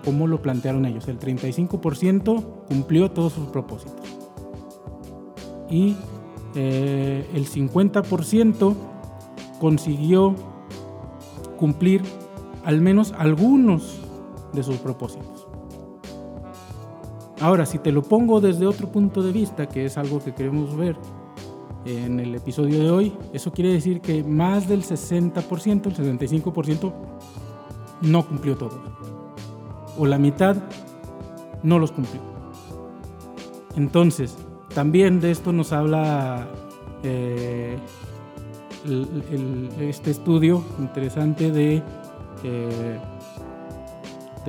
cómo 0.04 0.26
lo 0.26 0.42
plantearon 0.42 0.84
ellos. 0.84 1.06
El 1.06 1.20
35% 1.20 2.44
cumplió 2.68 3.12
todos 3.12 3.34
sus 3.34 3.46
propósitos. 3.50 4.04
Y 5.70 5.96
eh, 6.56 7.30
el 7.34 7.46
50% 7.46 8.74
consiguió 9.60 10.34
cumplir 11.56 12.02
al 12.64 12.80
menos 12.80 13.12
algunos 13.16 14.00
de 14.52 14.62
sus 14.62 14.76
propósitos. 14.76 15.46
Ahora, 17.40 17.66
si 17.66 17.78
te 17.78 17.92
lo 17.92 18.02
pongo 18.02 18.40
desde 18.40 18.66
otro 18.66 18.88
punto 18.90 19.22
de 19.22 19.32
vista, 19.32 19.66
que 19.66 19.84
es 19.84 19.98
algo 19.98 20.22
que 20.22 20.34
queremos 20.34 20.76
ver 20.76 20.96
en 21.84 22.20
el 22.20 22.34
episodio 22.34 22.78
de 22.78 22.90
hoy, 22.90 23.12
eso 23.32 23.52
quiere 23.52 23.72
decir 23.72 24.00
que 24.00 24.24
más 24.24 24.68
del 24.68 24.82
60%, 24.82 25.86
el 25.86 26.18
75%, 26.18 26.92
no 28.02 28.26
cumplió 28.26 28.56
todo 28.56 28.94
o 29.96 30.06
la 30.06 30.18
mitad 30.18 30.56
no 31.62 31.78
los 31.78 31.92
cumplió. 31.92 32.20
Entonces, 33.76 34.36
también 34.74 35.20
de 35.20 35.30
esto 35.30 35.52
nos 35.52 35.72
habla 35.72 36.48
eh, 37.02 37.78
este 39.80 40.10
estudio 40.10 40.62
interesante 40.78 41.50
de, 41.50 41.82
de, 42.44 43.00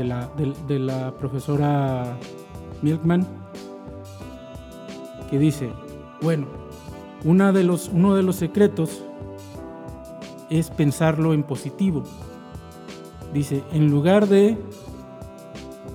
la, 0.03 0.29
de, 0.67 0.79
la, 0.79 1.11
profesora 1.11 2.17
Milkman, 2.81 3.25
que 5.29 5.39
dice, 5.39 5.71
bueno, 6.21 6.47
una 7.23 7.51
de 7.51 7.63
los, 7.63 7.89
uno 7.89 8.15
de 8.15 8.23
los 8.23 8.35
secretos 8.35 9.03
es 10.49 10.69
pensarlo 10.69 11.33
en 11.33 11.43
positivo. 11.43 12.03
Dice, 13.33 13.63
en 13.71 13.89
lugar 13.89 14.27
de 14.27 14.57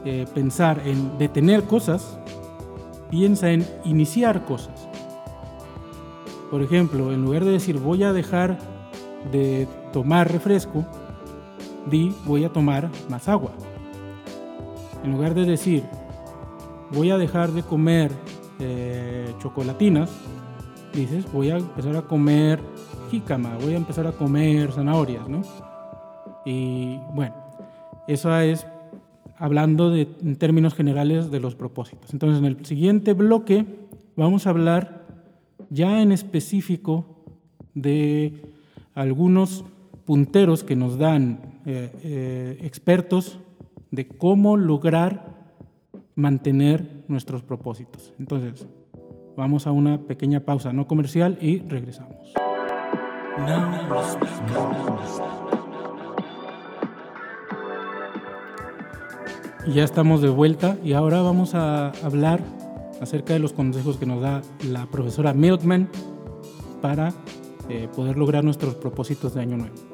eh, 0.05 0.27
pensar 0.35 0.83
en 0.87 1.19
detener 1.19 1.65
cosas, 1.65 2.19
piensa 3.11 3.51
en 3.51 3.67
iniciar 3.85 4.45
cosas. 4.45 4.89
Por 6.51 6.63
ejemplo, 6.63 7.13
en 7.13 7.23
lugar 7.23 7.45
de 7.45 7.53
decir 7.53 7.79
voy 7.79 8.03
a 8.03 8.13
dejar 8.13 8.59
de 9.31 9.69
tomar 9.93 10.33
refresco, 10.33 10.85
voy 12.25 12.45
a 12.45 12.53
tomar 12.53 12.91
más 13.09 13.29
agua. 13.29 13.53
En 15.03 15.13
lugar 15.13 15.35
de 15.35 15.45
decir 15.45 15.85
voy 16.93 17.11
a 17.11 17.19
dejar 17.19 17.53
de 17.53 17.63
comer 17.63 18.11
eh, 18.59 19.33
chocolatinas, 19.39 20.11
dices 20.93 21.31
voy 21.33 21.51
a 21.51 21.57
empezar 21.57 21.97
a 21.97 22.03
comer 22.03 22.61
jícama, 23.11 23.57
voy 23.63 23.75
a 23.75 23.77
empezar 23.77 24.07
a 24.07 24.13
comer 24.13 24.73
zanahorias, 24.73 25.29
¿no? 25.29 25.43
Y 26.45 26.99
bueno, 27.15 27.35
eso 28.09 28.35
es 28.41 28.67
hablando 29.37 29.95
en 29.97 30.37
términos 30.37 30.75
generales 30.75 31.31
de 31.31 31.41
los 31.41 31.55
propósitos. 31.55 32.13
Entonces, 32.13 32.39
en 32.39 32.45
el 32.45 32.67
siguiente 32.67 33.15
bloque 33.15 33.67
vamos 34.17 34.47
a 34.47 34.51
hablar 34.51 35.07
ya 35.71 36.03
en 36.03 36.13
específico 36.13 37.25
de 37.75 38.43
algunos 38.95 39.65
punteros 40.05 40.65
que 40.65 40.77
nos 40.77 40.99
dan 40.99 41.50
eh, 41.71 41.91
eh, 42.03 42.59
expertos 42.63 43.39
de 43.91 44.09
cómo 44.09 44.57
lograr 44.57 45.55
mantener 46.15 47.05
nuestros 47.09 47.43
propósitos. 47.43 48.13
Entonces, 48.19 48.67
vamos 49.37 49.67
a 49.67 49.73
una 49.73 50.03
pequeña 50.03 50.41
pausa 50.41 50.73
no 50.73 50.87
comercial 50.87 51.39
y 51.41 51.61
regresamos. 51.61 52.35
ya 59.73 59.85
estamos 59.85 60.21
de 60.23 60.29
vuelta 60.29 60.77
y 60.83 60.95
ahora 60.95 61.23
vamos 61.23 61.55
a 61.55 61.91
hablar 62.03 62.41
acerca 63.01 63.33
de 63.33 63.39
los 63.39 63.53
consejos 63.53 63.97
que 63.97 64.07
nos 64.07 64.21
da 64.21 64.43
la 64.67 64.87
profesora 64.87 65.33
Milkman 65.33 65.89
para 66.83 67.13
eh, 67.69 67.89
poder 67.95 68.17
lograr 68.17 68.43
nuestros 68.43 68.75
propósitos 68.75 69.35
de 69.35 69.43
año 69.43 69.57
nuevo. 69.57 69.90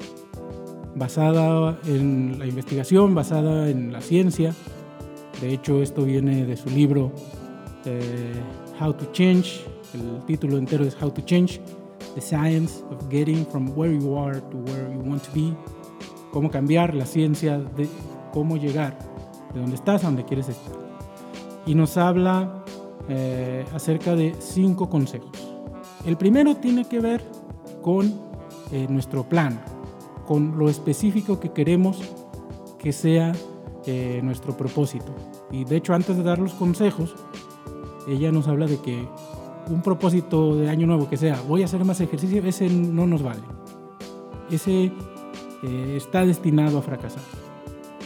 Basada 0.97 1.77
en 1.85 2.39
la 2.39 2.47
investigación, 2.47 3.13
basada 3.13 3.69
en 3.69 3.93
la 3.93 4.01
ciencia. 4.01 4.55
De 5.39 5.53
hecho, 5.53 5.83
esto 5.83 6.03
viene 6.03 6.45
de 6.45 6.57
su 6.57 6.71
libro 6.71 7.11
eh, 7.85 8.33
How 8.81 8.93
to 8.93 9.11
Change. 9.11 9.63
El 9.93 10.25
título 10.25 10.57
entero 10.57 10.83
es 10.85 10.97
How 10.99 11.11
to 11.11 11.21
Change, 11.21 11.61
The 12.15 12.21
Science 12.21 12.83
of 12.89 13.07
Getting 13.11 13.45
from 13.45 13.77
Where 13.77 13.95
You 13.95 14.17
Are 14.17 14.41
to 14.41 14.57
Where 14.57 14.91
You 14.91 15.01
Want 15.07 15.23
to 15.23 15.31
Be. 15.35 15.55
Cómo 16.31 16.49
cambiar 16.49 16.95
la 16.95 17.05
ciencia 17.05 17.59
de 17.59 17.87
cómo 18.33 18.57
llegar 18.57 18.97
de 19.53 19.59
dónde 19.59 19.75
estás 19.75 20.03
a 20.03 20.07
dónde 20.07 20.25
quieres 20.25 20.49
estar. 20.49 20.73
Y 21.67 21.75
nos 21.75 21.95
habla 21.97 22.63
eh, 23.07 23.65
acerca 23.73 24.15
de 24.15 24.35
cinco 24.39 24.89
consejos. 24.89 25.47
El 26.05 26.17
primero 26.17 26.55
tiene 26.55 26.85
que 26.85 26.99
ver 26.99 27.23
con 27.81 28.13
eh, 28.71 28.87
nuestro 28.89 29.23
plan, 29.23 29.61
con 30.27 30.57
lo 30.57 30.69
específico 30.69 31.39
que 31.39 31.51
queremos 31.51 31.99
que 32.77 32.91
sea 32.93 33.33
eh, 33.85 34.19
nuestro 34.23 34.55
propósito. 34.55 35.15
Y 35.49 35.63
de 35.63 35.77
hecho, 35.77 35.93
antes 35.93 36.17
de 36.17 36.23
dar 36.23 36.39
los 36.39 36.53
consejos, 36.53 37.15
ella 38.07 38.31
nos 38.31 38.47
habla 38.47 38.67
de 38.67 38.77
que 38.79 39.07
un 39.69 39.81
propósito 39.81 40.55
de 40.55 40.69
año 40.69 40.87
nuevo 40.87 41.09
que 41.09 41.17
sea, 41.17 41.41
voy 41.47 41.61
a 41.61 41.65
hacer 41.65 41.83
más 41.85 41.99
ejercicio, 42.01 42.41
ese 42.45 42.69
no 42.69 43.07
nos 43.07 43.23
vale. 43.23 43.41
Ese 44.51 44.91
está 45.95 46.25
destinado 46.25 46.77
a 46.77 46.81
fracasar. 46.81 47.23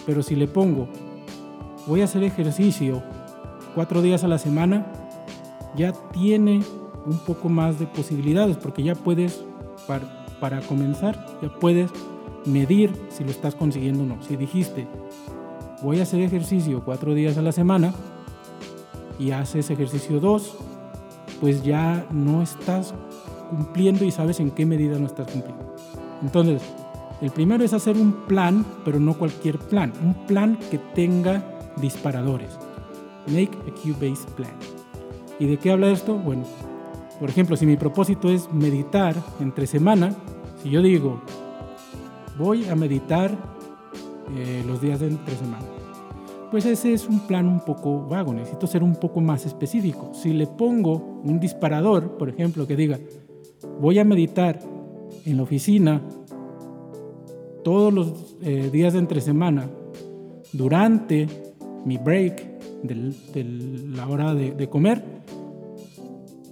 Pero 0.05 0.23
si 0.23 0.35
le 0.35 0.47
pongo, 0.47 0.87
voy 1.87 2.01
a 2.01 2.05
hacer 2.05 2.23
ejercicio 2.23 3.03
cuatro 3.75 4.01
días 4.01 4.23
a 4.23 4.27
la 4.27 4.37
semana, 4.37 4.91
ya 5.75 5.93
tiene 6.11 6.63
un 7.05 7.17
poco 7.19 7.49
más 7.49 7.79
de 7.79 7.87
posibilidades, 7.87 8.57
porque 8.57 8.83
ya 8.83 8.95
puedes, 8.95 9.43
para, 9.87 10.25
para 10.39 10.61
comenzar, 10.61 11.25
ya 11.41 11.49
puedes 11.59 11.91
medir 12.45 12.93
si 13.09 13.23
lo 13.23 13.31
estás 13.31 13.55
consiguiendo 13.55 14.03
o 14.03 14.05
no. 14.05 14.21
Si 14.23 14.35
dijiste, 14.35 14.87
voy 15.81 15.99
a 15.99 16.03
hacer 16.03 16.21
ejercicio 16.21 16.83
cuatro 16.83 17.13
días 17.13 17.37
a 17.37 17.41
la 17.41 17.51
semana 17.51 17.93
y 19.19 19.31
haces 19.31 19.69
ejercicio 19.69 20.19
dos, 20.19 20.57
pues 21.39 21.63
ya 21.63 22.05
no 22.11 22.41
estás 22.41 22.93
cumpliendo 23.49 24.05
y 24.05 24.11
sabes 24.11 24.39
en 24.39 24.51
qué 24.51 24.65
medida 24.65 24.97
no 24.97 25.05
estás 25.05 25.29
cumpliendo. 25.31 25.75
Entonces, 26.21 26.61
el 27.21 27.31
primero 27.31 27.63
es 27.63 27.73
hacer 27.73 27.97
un 27.97 28.25
plan, 28.25 28.65
pero 28.83 28.99
no 28.99 29.13
cualquier 29.15 29.59
plan, 29.59 29.93
un 30.03 30.25
plan 30.25 30.57
que 30.69 30.77
tenga 30.77 31.43
disparadores. 31.77 32.57
Make 33.27 33.57
a 33.67 33.71
cue-based 33.75 34.29
plan. 34.35 34.53
¿Y 35.39 35.45
de 35.45 35.57
qué 35.57 35.71
habla 35.71 35.91
esto? 35.91 36.15
Bueno, 36.15 36.43
por 37.19 37.29
ejemplo, 37.29 37.55
si 37.55 37.67
mi 37.67 37.77
propósito 37.77 38.29
es 38.29 38.51
meditar 38.51 39.15
entre 39.39 39.67
semana, 39.67 40.15
si 40.63 40.71
yo 40.71 40.81
digo, 40.81 41.21
voy 42.37 42.67
a 42.69 42.75
meditar 42.75 43.31
eh, 44.35 44.63
los 44.67 44.81
días 44.81 44.99
de 44.99 45.07
entre 45.07 45.35
semana, 45.35 45.65
pues 46.51 46.65
ese 46.65 46.93
es 46.93 47.07
un 47.07 47.21
plan 47.27 47.47
un 47.47 47.61
poco 47.61 48.05
vago, 48.07 48.33
necesito 48.33 48.67
ser 48.67 48.83
un 48.83 48.95
poco 48.95 49.21
más 49.21 49.45
específico. 49.45 50.11
Si 50.13 50.33
le 50.33 50.47
pongo 50.47 51.21
un 51.23 51.39
disparador, 51.39 52.17
por 52.17 52.27
ejemplo, 52.27 52.67
que 52.67 52.75
diga, 52.75 52.99
voy 53.79 53.99
a 53.99 54.03
meditar 54.03 54.59
en 55.25 55.37
la 55.37 55.43
oficina 55.43 56.01
todos 57.63 57.93
los 57.93 58.35
eh, 58.41 58.69
días 58.71 58.93
de 58.93 58.99
entre 58.99 59.21
semana 59.21 59.69
durante 60.51 61.27
mi 61.85 61.97
break 61.97 62.51
de 62.83 63.43
la 63.95 64.07
hora 64.07 64.33
de, 64.33 64.67
comer, 64.67 65.03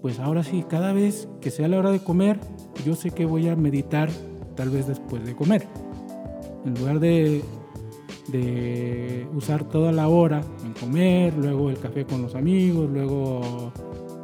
pues 0.02 0.20
ahora 0.20 0.44
sí, 0.44 0.64
cada 0.70 0.94
vez 0.94 1.28
que 1.42 1.52
sea 1.52 1.68
la 1.68 1.78
hora 1.78 1.92
de 1.92 2.00
comer, 2.00 2.40
yo 2.86 2.96
sé 2.96 3.12
que 3.12 3.26
voy 3.26 3.50
a 3.50 3.56
meditar 3.56 4.10
tal 4.60 4.70
vez 4.72 4.88
después 4.88 5.26
de 5.26 5.34
comer. 5.34 5.66
En 6.66 6.76
lugar 6.76 7.00
de, 7.00 7.42
de 8.28 9.26
usar 9.34 9.64
toda 9.64 9.94
la 9.94 10.10
hora 10.10 10.42
en 10.66 10.74
comer, 10.74 11.34
luego 11.38 11.70
el 11.70 11.80
café 11.80 12.04
con 12.04 12.22
los 12.22 12.36
amigos, 12.36 12.90
luego 12.92 13.72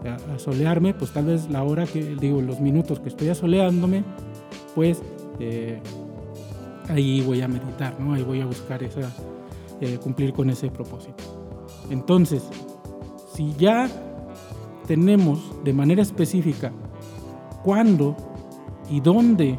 a, 0.04 0.38
solearme, 0.38 0.94
pues 0.94 1.14
tal 1.14 1.28
vez 1.28 1.50
la 1.50 1.64
hora 1.64 1.86
que, 1.86 2.18
digo, 2.18 2.42
los 2.42 2.60
minutos 2.60 3.00
que 3.00 3.08
estoy 3.08 3.30
asoleándome, 3.30 4.04
pues 4.76 5.02
eh, 5.40 5.80
ahí 6.90 7.22
voy 7.22 7.42
a 7.42 7.48
meditar, 7.48 7.98
¿no? 7.98 8.14
Ahí 8.14 8.24
voy 8.24 8.42
a 8.42 8.46
buscar 8.46 8.84
esa, 8.84 9.10
eh, 9.80 9.98
cumplir 10.04 10.34
con 10.34 10.50
ese 10.50 10.70
propósito. 10.70 11.24
Entonces, 11.90 12.44
si 13.34 13.54
ya 13.54 13.90
tenemos 14.86 15.64
de 15.64 15.72
manera 15.72 16.02
específica 16.02 16.74
cuándo 17.64 18.18
y 18.90 19.00
dónde 19.00 19.58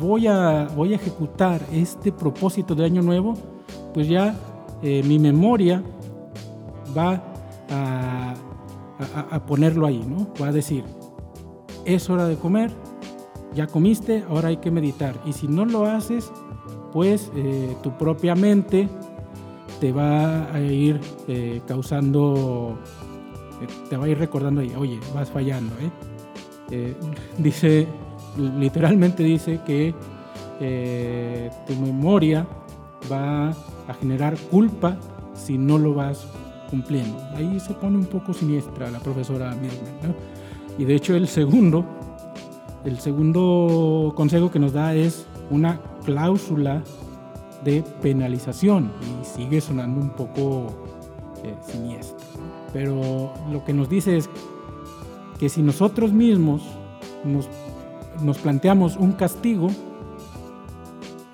voy 0.00 0.26
a, 0.26 0.68
voy 0.74 0.92
a 0.92 0.96
ejecutar 0.96 1.60
este 1.72 2.12
propósito 2.12 2.74
de 2.74 2.84
año 2.84 3.02
nuevo, 3.02 3.34
pues 3.94 4.08
ya 4.08 4.34
eh, 4.82 5.02
mi 5.04 5.18
memoria 5.18 5.82
va 6.96 7.22
a, 7.70 8.34
a, 9.30 9.46
ponerlo 9.46 9.86
ahí, 9.86 10.04
¿no? 10.06 10.28
Va 10.40 10.48
a 10.48 10.52
decir, 10.52 10.84
es 11.84 12.08
hora 12.10 12.26
de 12.26 12.36
comer, 12.36 12.70
ya 13.54 13.66
comiste, 13.66 14.24
ahora 14.28 14.48
hay 14.48 14.58
que 14.58 14.70
meditar. 14.70 15.14
Y 15.24 15.32
si 15.32 15.48
no 15.48 15.64
lo 15.64 15.86
haces, 15.86 16.30
pues 16.92 17.30
eh, 17.34 17.76
tu 17.82 17.96
propia 17.96 18.34
mente 18.34 18.88
te 19.80 19.92
va 19.92 20.52
a 20.52 20.60
ir 20.60 21.00
eh, 21.26 21.60
causando, 21.66 22.78
eh, 23.60 23.66
te 23.88 23.96
va 23.96 24.04
a 24.04 24.08
ir 24.08 24.18
recordando 24.18 24.60
ahí, 24.60 24.72
oye, 24.76 25.00
vas 25.14 25.30
fallando. 25.30 25.74
dice, 27.38 27.88
literalmente 28.36 29.22
dice 29.22 29.60
que 29.66 29.94
tu 31.66 31.74
memoria 31.74 32.46
va 33.10 33.50
a 33.50 33.94
generar 34.00 34.36
culpa 34.50 34.96
si 35.34 35.58
no 35.58 35.78
lo 35.78 35.94
vas 35.94 36.26
cumpliendo. 36.70 37.18
Ahí 37.34 37.58
se 37.58 37.74
pone 37.74 37.98
un 37.98 38.06
poco 38.06 38.32
siniestra 38.32 38.90
la 38.90 39.00
profesora 39.00 39.50
Milman. 39.50 40.14
Y 40.78 40.84
de 40.84 40.94
hecho 40.94 41.16
el 41.16 41.26
segundo 41.26 41.84
el 42.84 42.98
segundo 42.98 44.12
consejo 44.16 44.50
que 44.50 44.58
nos 44.58 44.72
da 44.72 44.94
es 44.94 45.26
una 45.50 45.80
cláusula 46.04 46.82
de 47.64 47.84
penalización 48.02 48.90
y 49.00 49.24
sigue 49.24 49.60
sonando 49.60 50.00
un 50.00 50.10
poco 50.10 50.66
eh, 51.44 51.54
siniestro. 51.64 52.26
Pero 52.72 53.32
lo 53.52 53.64
que 53.64 53.72
nos 53.72 53.88
dice 53.88 54.16
es 54.16 54.28
que 55.38 55.48
si 55.48 55.62
nosotros 55.62 56.12
mismos 56.12 56.62
nos, 57.24 57.48
planteamos 58.42 58.96
un 58.96 59.12
castigo, 59.12 59.68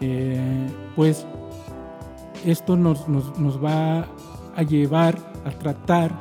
eh, 0.00 0.66
pues 0.94 1.26
esto 2.44 2.76
nos, 2.76 3.08
nos 3.08 3.62
va 3.62 4.06
a 4.56 4.62
llevar 4.62 5.16
a 5.44 5.50
tratar 5.50 6.12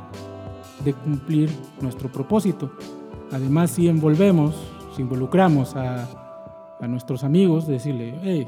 de 0.84 0.94
cumplir 0.94 1.50
nuestro 1.82 2.12
propósito. 2.12 2.72
Además, 3.32 3.72
si 3.72 3.88
envolvemos 3.88 4.56
involucramos 5.00 5.76
a, 5.76 6.08
nuestros 6.88 7.24
amigos, 7.24 7.68
decirle, 7.68 8.14
hey, 8.22 8.48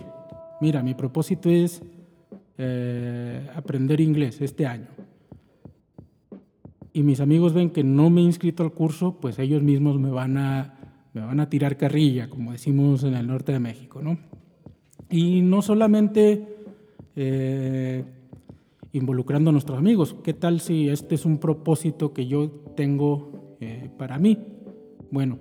mira, 0.61 0.83
mi 0.83 0.93
propósito 0.93 1.49
es 1.49 1.81
eh, 2.59 3.49
aprender 3.55 3.99
inglés 3.99 4.39
este 4.39 4.67
año. 4.67 4.87
Y 6.93 7.01
mis 7.03 7.21
amigos 7.21 7.53
ven 7.53 7.71
que 7.71 7.83
no 7.83 8.09
me 8.09 8.21
he 8.21 8.23
inscrito 8.23 8.61
al 8.61 8.71
curso, 8.71 9.17
pues 9.19 9.39
ellos 9.39 9.63
mismos 9.63 9.99
me 9.99 10.11
van 10.11 10.37
a, 10.37 10.78
me 11.13 11.21
van 11.21 11.39
a 11.39 11.49
tirar 11.49 11.77
carrilla, 11.77 12.29
como 12.29 12.51
decimos 12.51 13.03
en 13.03 13.15
el 13.15 13.27
norte 13.27 13.51
de 13.51 13.59
México, 13.59 14.01
¿no? 14.01 14.17
Y 15.09 15.41
no 15.41 15.61
solamente 15.61 16.47
eh, 17.15 18.03
involucrando 18.93 19.49
a 19.49 19.53
nuestros 19.53 19.77
amigos, 19.77 20.15
¿qué 20.23 20.33
tal 20.33 20.59
si 20.59 20.89
este 20.89 21.15
es 21.15 21.25
un 21.25 21.39
propósito 21.39 22.13
que 22.13 22.27
yo 22.27 22.49
tengo 22.75 23.57
eh, 23.59 23.89
para 23.97 24.19
mí? 24.19 24.37
Bueno, 25.11 25.39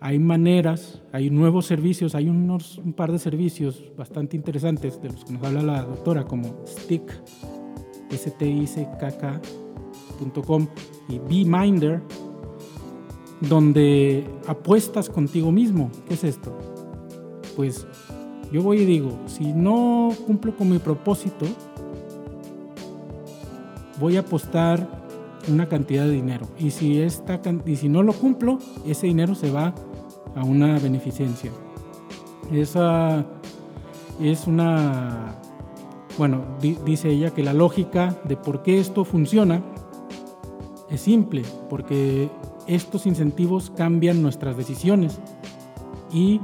hay 0.00 0.18
maneras, 0.18 1.02
hay 1.12 1.28
nuevos 1.28 1.66
servicios, 1.66 2.14
hay 2.14 2.28
unos, 2.28 2.78
un 2.78 2.94
par 2.94 3.12
de 3.12 3.18
servicios 3.18 3.84
bastante 3.96 4.36
interesantes 4.36 5.00
de 5.02 5.10
los 5.10 5.24
que 5.24 5.34
nos 5.34 5.42
habla 5.42 5.62
la 5.62 5.82
doctora, 5.82 6.24
como 6.24 6.64
Stick, 6.66 7.12
stick.com 8.10 8.78
y 11.08 11.18
BeMinder, 11.18 12.00
donde 13.40 14.24
apuestas 14.46 15.08
contigo 15.08 15.50
mismo. 15.52 15.90
¿Qué 16.08 16.14
es 16.14 16.24
esto? 16.24 16.56
Pues 17.56 17.86
yo 18.52 18.62
voy 18.62 18.80
y 18.80 18.84
digo, 18.84 19.18
si 19.26 19.52
no 19.52 20.10
cumplo 20.26 20.56
con 20.56 20.70
mi 20.70 20.78
propósito, 20.78 21.46
voy 23.98 24.16
a 24.16 24.20
apostar 24.20 25.00
una 25.48 25.68
cantidad 25.68 26.04
de 26.04 26.12
dinero. 26.12 26.46
Y 26.58 26.70
si, 26.70 27.00
esta, 27.00 27.40
y 27.64 27.76
si 27.76 27.88
no 27.88 28.02
lo 28.02 28.12
cumplo, 28.12 28.58
ese 28.86 29.06
dinero 29.06 29.34
se 29.34 29.50
va 29.50 29.74
a 30.34 30.44
una 30.44 30.78
beneficencia. 30.78 31.50
Esa 32.52 33.24
es 34.20 34.46
una, 34.46 35.36
bueno, 36.18 36.44
dice 36.60 37.10
ella 37.10 37.30
que 37.30 37.42
la 37.42 37.52
lógica 37.52 38.16
de 38.24 38.36
por 38.36 38.62
qué 38.62 38.80
esto 38.80 39.04
funciona 39.04 39.62
es 40.90 41.00
simple, 41.00 41.42
porque 41.68 42.28
estos 42.74 43.06
incentivos 43.06 43.70
cambian 43.76 44.22
nuestras 44.22 44.56
decisiones. 44.56 45.18
Y, 46.12 46.40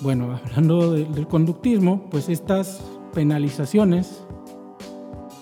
bueno, 0.00 0.38
hablando 0.44 0.92
del 0.92 1.26
conductismo, 1.26 2.02
pues 2.10 2.28
estas 2.28 2.80
penalizaciones 3.12 4.22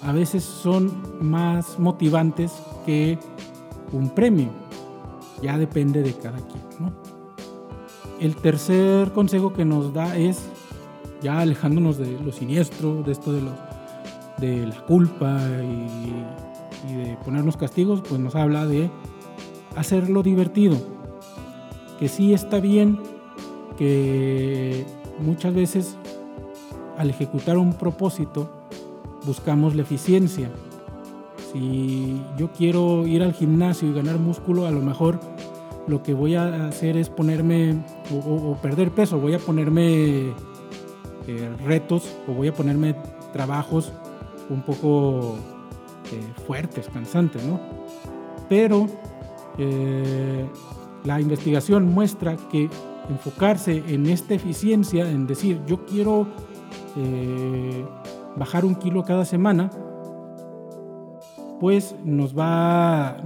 a 0.03 0.13
veces 0.13 0.45
son 0.45 1.03
más 1.21 1.79
motivantes 1.79 2.53
que 2.87 3.19
un 3.93 4.11
premio. 4.11 4.49
Ya 5.43 5.59
depende 5.59 6.03
de 6.03 6.15
cada 6.15 6.39
quien. 6.39 6.69
El 8.21 8.35
tercer 8.35 9.13
consejo 9.13 9.53
que 9.53 9.65
nos 9.65 9.93
da 9.93 10.17
es, 10.17 10.41
ya 11.23 11.39
alejándonos 11.41 11.99
de 11.99 12.19
lo 12.19 12.33
siniestro, 12.33 13.03
de 13.03 13.13
esto 13.13 13.33
de, 13.33 13.43
de 14.39 14.67
la 14.67 14.87
culpa 14.87 15.41
y, 15.63 16.95
de 16.95 17.17
ponernos 17.25 17.57
castigos, 17.57 18.03
pues 18.09 18.21
nos 18.21 18.35
habla 18.35 18.65
de 18.67 18.91
hacerlo 19.79 20.23
divertido. 20.23 20.77
Que 21.99 22.09
sí 22.09 22.33
está 22.33 22.61
bien 22.61 22.99
que 23.77 24.85
muchas 25.21 25.55
veces 25.55 25.97
al 26.97 27.11
ejecutar 27.11 27.59
un 27.59 27.75
propósito 27.75 28.51
buscamos 29.25 29.75
la 29.75 29.83
eficiencia. 29.83 30.51
Si 31.53 32.21
yo 32.37 32.53
quiero 32.53 33.07
ir 33.07 33.23
al 33.23 33.33
gimnasio 33.33 33.88
y 33.88 33.95
ganar 33.95 34.19
músculo, 34.19 34.67
a 34.67 34.71
lo 34.71 34.81
mejor 34.81 35.21
lo 35.87 36.03
que 36.03 36.12
voy 36.12 36.35
a 36.35 36.67
hacer 36.67 36.97
es 36.97 37.09
ponerme 37.09 37.83
o, 38.12 38.57
perder 38.61 38.91
peso, 38.91 39.19
voy 39.19 39.35
a 39.35 39.38
ponerme 39.38 40.29
eh, 41.27 41.51
retos 41.64 42.14
o 42.27 42.33
voy 42.33 42.49
a 42.49 42.55
ponerme 42.55 42.95
trabajos 43.33 43.93
un 44.51 44.62
poco 44.62 45.37
eh, 46.12 46.43
fuertes, 46.47 46.88
cansantes, 46.93 47.43
¿no? 47.45 47.61
Pero 48.49 48.87
eh, 49.59 50.47
la 51.05 51.21
investigación 51.21 51.87
muestra 51.92 52.37
que 52.51 52.68
enfocarse 53.09 53.83
en 53.88 54.07
esta 54.07 54.35
eficiencia, 54.35 55.11
en 55.11 55.27
decir 55.27 55.61
yo 55.66 55.85
quiero 55.87 56.27
eh, 56.97 57.85
bajar 58.37 58.64
un 58.64 58.75
kilo 58.75 59.05
cada 59.05 59.25
semana, 59.25 59.71
pues 61.61 61.94
nos 62.05 62.38
va, 62.38 63.16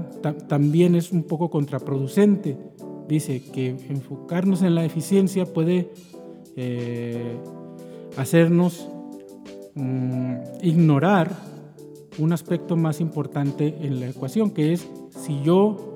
también 0.49 0.95
es 0.95 1.13
un 1.13 1.25
poco 1.25 1.51
contraproducente. 1.51 2.57
Dice 3.09 3.43
que 3.53 3.69
enfocarnos 3.91 4.63
en 4.63 4.75
la 4.75 4.85
eficiencia 4.85 5.45
puede 5.45 5.93
eh, 6.57 7.37
hacernos 8.17 8.89
mm, 9.75 10.35
ignorar 10.63 11.31
un 12.19 12.33
aspecto 12.33 12.77
más 12.77 13.01
importante 13.01 13.77
en 13.83 14.01
la 14.01 14.09
ecuación, 14.09 14.51
que 14.51 14.73
es 14.73 14.89
si 15.11 15.43
yo 15.43 15.92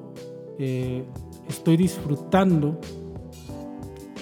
eh, 0.59 1.05
estoy 1.49 1.77
disfrutando 1.77 2.81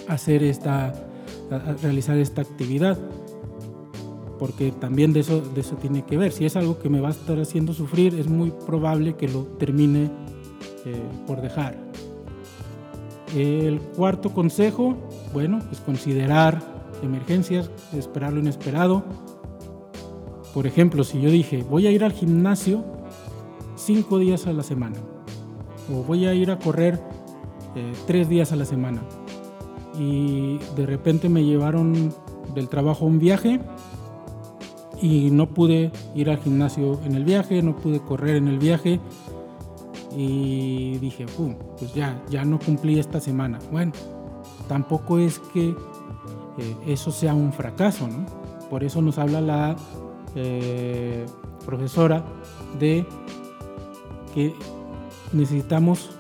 hacer 0.08 0.42
esta, 0.42 0.92
realizar 1.82 2.18
esta 2.18 2.42
actividad 2.42 2.98
porque 4.38 4.72
también 4.72 5.12
de 5.12 5.20
eso, 5.20 5.40
de 5.40 5.60
eso 5.60 5.76
tiene 5.76 6.02
que 6.04 6.16
ver. 6.16 6.32
Si 6.32 6.44
es 6.44 6.56
algo 6.56 6.78
que 6.78 6.88
me 6.88 7.00
va 7.00 7.08
a 7.08 7.12
estar 7.12 7.38
haciendo 7.40 7.72
sufrir, 7.72 8.14
es 8.14 8.28
muy 8.28 8.50
probable 8.66 9.16
que 9.16 9.28
lo 9.28 9.44
termine 9.44 10.10
eh, 10.84 11.02
por 11.26 11.40
dejar. 11.40 11.78
El 13.34 13.80
cuarto 13.80 14.32
consejo, 14.32 14.96
bueno, 15.32 15.60
es 15.72 15.80
considerar 15.80 16.60
emergencias, 17.02 17.70
esperar 17.92 18.32
lo 18.32 18.40
inesperado. 18.40 19.04
Por 20.52 20.66
ejemplo, 20.66 21.04
si 21.04 21.20
yo 21.20 21.30
dije, 21.30 21.64
voy 21.68 21.86
a 21.86 21.90
ir 21.90 22.04
al 22.04 22.12
gimnasio 22.12 22.84
cinco 23.76 24.18
días 24.18 24.46
a 24.46 24.52
la 24.52 24.62
semana, 24.62 24.98
o 25.92 26.02
voy 26.02 26.26
a 26.26 26.34
ir 26.34 26.50
a 26.50 26.58
correr 26.58 27.00
eh, 27.74 27.92
tres 28.06 28.28
días 28.28 28.52
a 28.52 28.56
la 28.56 28.64
semana, 28.64 29.02
y 29.98 30.58
de 30.76 30.86
repente 30.86 31.28
me 31.28 31.44
llevaron 31.44 32.12
del 32.54 32.68
trabajo 32.68 33.04
a 33.04 33.08
un 33.08 33.18
viaje, 33.18 33.60
y 35.00 35.30
no 35.30 35.50
pude 35.50 35.92
ir 36.14 36.30
al 36.30 36.38
gimnasio 36.38 37.00
en 37.04 37.14
el 37.14 37.24
viaje, 37.24 37.62
no 37.62 37.76
pude 37.76 38.00
correr 38.00 38.36
en 38.36 38.48
el 38.48 38.58
viaje 38.58 39.00
y 40.16 40.96
dije, 40.98 41.26
pues 41.78 41.92
ya, 41.92 42.22
ya 42.30 42.44
no 42.44 42.58
cumplí 42.58 42.98
esta 42.98 43.20
semana. 43.20 43.58
Bueno, 43.70 43.92
tampoco 44.68 45.18
es 45.18 45.40
que 45.52 45.70
eh, 45.70 46.76
eso 46.86 47.10
sea 47.10 47.34
un 47.34 47.52
fracaso, 47.52 48.06
¿no? 48.08 48.24
Por 48.70 48.84
eso 48.84 49.02
nos 49.02 49.18
habla 49.18 49.40
la 49.40 49.76
eh, 50.36 51.26
profesora 51.66 52.24
de 52.78 53.04
que 54.34 54.54
necesitamos 55.32 56.10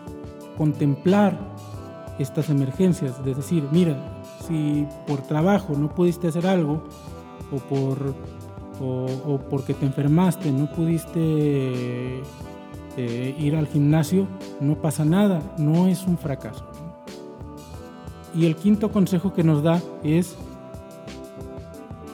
contemplar 0.56 1.38
estas 2.18 2.48
emergencias, 2.50 3.16
es 3.24 3.36
decir, 3.36 3.66
mira, 3.72 3.96
si 4.46 4.86
por 5.06 5.22
trabajo 5.22 5.74
no 5.76 5.88
pudiste 5.94 6.28
hacer 6.28 6.46
algo 6.46 6.84
o 7.52 7.56
por 7.58 8.14
o, 8.80 9.38
porque 9.50 9.74
te 9.74 9.86
enfermaste, 9.86 10.50
no 10.50 10.66
pudiste 10.70 12.22
eh, 12.96 13.36
ir 13.38 13.56
al 13.56 13.66
gimnasio, 13.66 14.26
no 14.60 14.76
pasa 14.76 15.04
nada, 15.04 15.42
no 15.58 15.86
es 15.86 16.04
un 16.06 16.18
fracaso. 16.18 16.64
Y 18.34 18.46
el 18.46 18.56
quinto 18.56 18.90
consejo 18.90 19.32
que 19.32 19.44
nos 19.44 19.62
da 19.62 19.80
es 20.02 20.36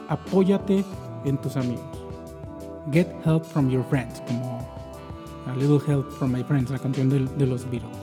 apóyate 0.09 0.85
en 1.25 1.39
tus 1.39 1.57
amigos. 1.57 1.85
Get 2.93 3.09
help 3.25 3.45
from 3.45 3.71
your 3.71 3.85
friends, 3.85 4.23
como 4.27 4.60
A 5.51 5.57
Little 5.57 5.81
Help 5.87 6.11
from 6.13 6.33
My 6.33 6.43
Friends, 6.45 6.71
la 6.71 6.79
canción 6.79 7.09
de, 7.09 7.27
de 7.27 7.47
los 7.47 7.69
Beatles. 7.71 7.97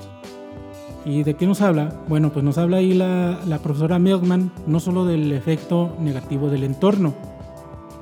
¿Y 1.05 1.23
de 1.23 1.35
qué 1.35 1.47
nos 1.47 1.61
habla? 1.61 2.03
Bueno, 2.09 2.33
pues 2.33 2.43
nos 2.43 2.57
habla 2.57 2.77
ahí 2.77 2.93
la, 2.93 3.39
la 3.47 3.59
profesora 3.59 3.97
Milkman 3.97 4.51
no 4.65 4.79
solo 4.79 5.05
del 5.05 5.31
efecto 5.31 5.95
negativo 5.99 6.49
del 6.49 6.65
entorno, 6.65 7.13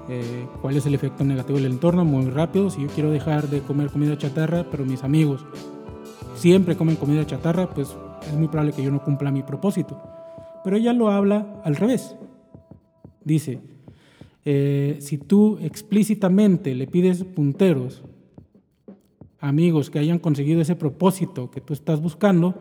eh, 0.10 0.48
cuál 0.62 0.78
es 0.78 0.86
el 0.86 0.96
efecto 0.96 1.24
negativo 1.24 1.58
del 1.60 1.72
entorno 1.72 2.06
muy 2.06 2.26
rápido. 2.30 2.70
Si 2.70 2.82
yo 2.82 2.88
quiero 2.88 3.12
dejar 3.12 3.50
de 3.50 3.62
comer 3.62 3.90
comida 3.90 4.18
chatarra, 4.18 4.66
pero 4.70 4.86
mis 4.86 5.04
amigos 5.04 5.46
siempre 6.36 6.76
comen 6.76 6.96
comida 6.96 7.26
chatarra, 7.26 7.70
pues 7.70 7.96
es 8.28 8.34
muy 8.34 8.48
probable 8.48 8.74
que 8.74 8.84
yo 8.84 8.92
no 8.92 9.04
cumpla 9.04 9.32
mi 9.32 9.44
propósito. 9.44 10.02
Pero 10.64 10.78
ella 10.78 10.94
lo 10.94 11.10
habla 11.10 11.62
al 11.64 11.76
revés. 11.76 12.16
Dice, 13.24 13.62
eh, 14.46 14.98
si 15.00 15.18
tú 15.18 15.58
explícitamente 15.62 16.74
le 16.76 16.88
pides 16.88 17.24
punteros, 17.24 18.04
amigos 19.46 19.90
que 19.90 20.00
hayan 20.00 20.20
conseguido 20.20 20.62
ese 20.62 20.76
propósito 20.76 21.52
que 21.52 21.62
tú 21.62 21.74
estás 21.74 22.02
buscando, 22.02 22.56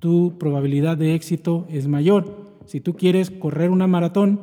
tu 0.00 0.38
probabilidad 0.38 0.96
de 0.96 1.14
éxito 1.14 1.66
es 1.68 1.88
mayor. 1.88 2.54
Si 2.64 2.80
tú 2.80 2.94
quieres 2.94 3.30
correr 3.30 3.70
una 3.70 3.86
maratón, 3.86 4.40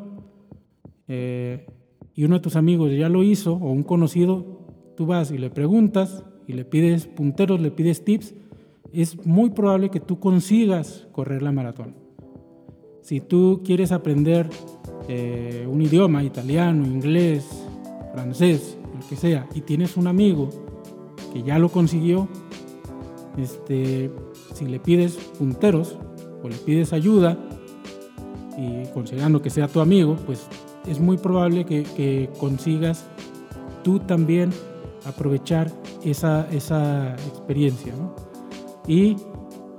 eh, 1.08 1.66
y 2.14 2.26
uno 2.26 2.36
de 2.36 2.42
tus 2.42 2.56
amigos 2.56 2.92
ya 2.92 3.10
lo 3.10 3.24
hizo 3.24 3.54
o 3.54 3.72
un 3.72 3.84
conocido, 3.84 4.60
tú 4.96 5.08
vas 5.08 5.32
y 5.32 5.38
le 5.38 5.50
preguntas 5.50 6.24
y 6.48 6.54
le 6.54 6.64
pides 6.64 7.08
punteros, 7.08 7.60
le 7.60 7.72
pides 7.72 8.06
tips, 8.06 8.36
es 8.94 9.26
muy 9.26 9.50
probable 9.50 9.90
que 9.90 10.00
tú 10.00 10.20
consigas 10.20 11.08
correr 11.12 11.42
la 11.42 11.52
maratón. 11.52 11.96
Si 13.02 13.20
tú 13.20 13.62
quieres 13.66 13.92
aprender 13.92 14.48
eh, 15.08 15.68
un 15.68 15.82
idioma, 15.82 16.24
italiano, 16.24 16.86
inglés, 16.86 17.48
francés, 18.14 18.78
el 18.96 19.08
que 19.08 19.16
sea, 19.16 19.48
y 19.56 19.62
tienes 19.62 19.98
un 19.98 20.08
amigo 20.08 20.50
que 21.32 21.44
ya 21.44 21.60
lo 21.60 21.70
consiguió, 21.70 22.28
este, 23.38 24.12
si 24.54 24.66
le 24.66 24.80
pides 24.80 25.16
punteros 25.38 25.98
o 26.44 26.50
le 26.50 26.56
pides 26.56 26.94
ayuda, 26.94 27.38
y 28.58 28.86
considerando 28.94 29.42
que 29.42 29.50
sea 29.50 29.68
tu 29.68 29.80
amigo, 29.80 30.16
pues 30.26 30.48
es 30.86 31.00
muy 31.00 31.18
probable 31.18 31.66
que, 31.66 32.30
consigas 32.40 33.06
tú 33.84 34.00
también 34.00 34.52
aprovechar 35.06 35.72
esa, 36.04 36.48
esa 36.52 37.14
experiencia. 37.14 37.94
Y 38.88 39.16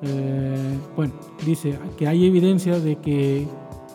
eh, 0.02 0.78
bueno, 0.96 1.12
dice 1.44 1.78
que 1.96 2.08
hay 2.08 2.26
evidencia 2.26 2.78
de 2.78 2.96
que 2.96 3.46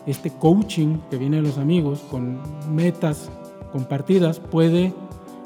este 0.06 0.30
coaching 0.30 0.98
que 1.10 1.18
viene 1.18 1.36
de 1.36 1.42
los 1.42 1.58
amigos 1.58 2.00
con 2.10 2.40
metas 2.74 3.30
compartidas 3.72 4.40
puede 4.40 4.94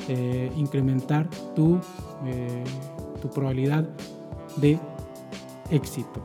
eh, 0.09 0.53
incrementar 0.57 1.29
tu, 1.55 1.79
eh, 2.27 2.65
tu 3.21 3.29
probabilidad 3.31 3.89
de 4.57 4.79
éxito. 5.71 6.21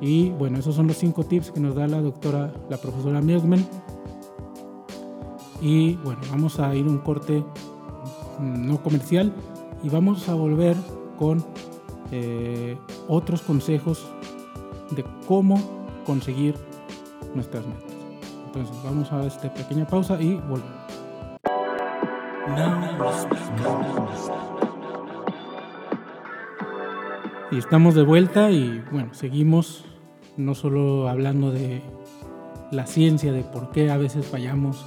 Y 0.00 0.30
bueno, 0.30 0.58
esos 0.58 0.74
son 0.74 0.88
los 0.88 0.96
cinco 0.96 1.24
tips 1.24 1.52
que 1.52 1.60
nos 1.60 1.74
da 1.74 1.86
la 1.86 2.00
doctora, 2.00 2.52
la 2.68 2.76
profesora 2.76 3.20
Milkman 3.20 3.64
y 5.62 5.94
bueno, 5.96 6.20
vamos 6.28 6.58
a 6.58 6.74
ir 6.74 6.86
un 6.88 6.98
corte 6.98 7.44
mm, 8.40 8.66
no 8.66 8.82
comercial 8.82 9.32
y 9.82 9.88
vamos 9.88 10.28
a 10.28 10.34
volver 10.34 10.76
con 11.18 11.44
eh, 12.10 12.76
otros 13.08 13.42
consejos 13.42 14.04
de 14.90 15.04
cómo 15.26 15.60
conseguir 16.04 16.56
nuestras 17.34 17.64
metas. 17.64 17.92
Entonces 18.46 18.76
vamos 18.84 19.12
a 19.12 19.24
esta 19.24 19.54
pequeña 19.54 19.86
pausa 19.86 20.20
y 20.20 20.34
volvemos. 20.34 20.81
Y 27.50 27.58
estamos 27.58 27.94
de 27.94 28.02
vuelta 28.02 28.50
y 28.50 28.82
bueno, 28.90 29.14
seguimos 29.14 29.84
no 30.36 30.54
solo 30.54 31.08
hablando 31.08 31.50
de 31.52 31.82
la 32.70 32.86
ciencia, 32.86 33.32
de 33.32 33.42
por 33.42 33.70
qué 33.70 33.90
a 33.90 33.96
veces 33.96 34.26
fallamos 34.26 34.84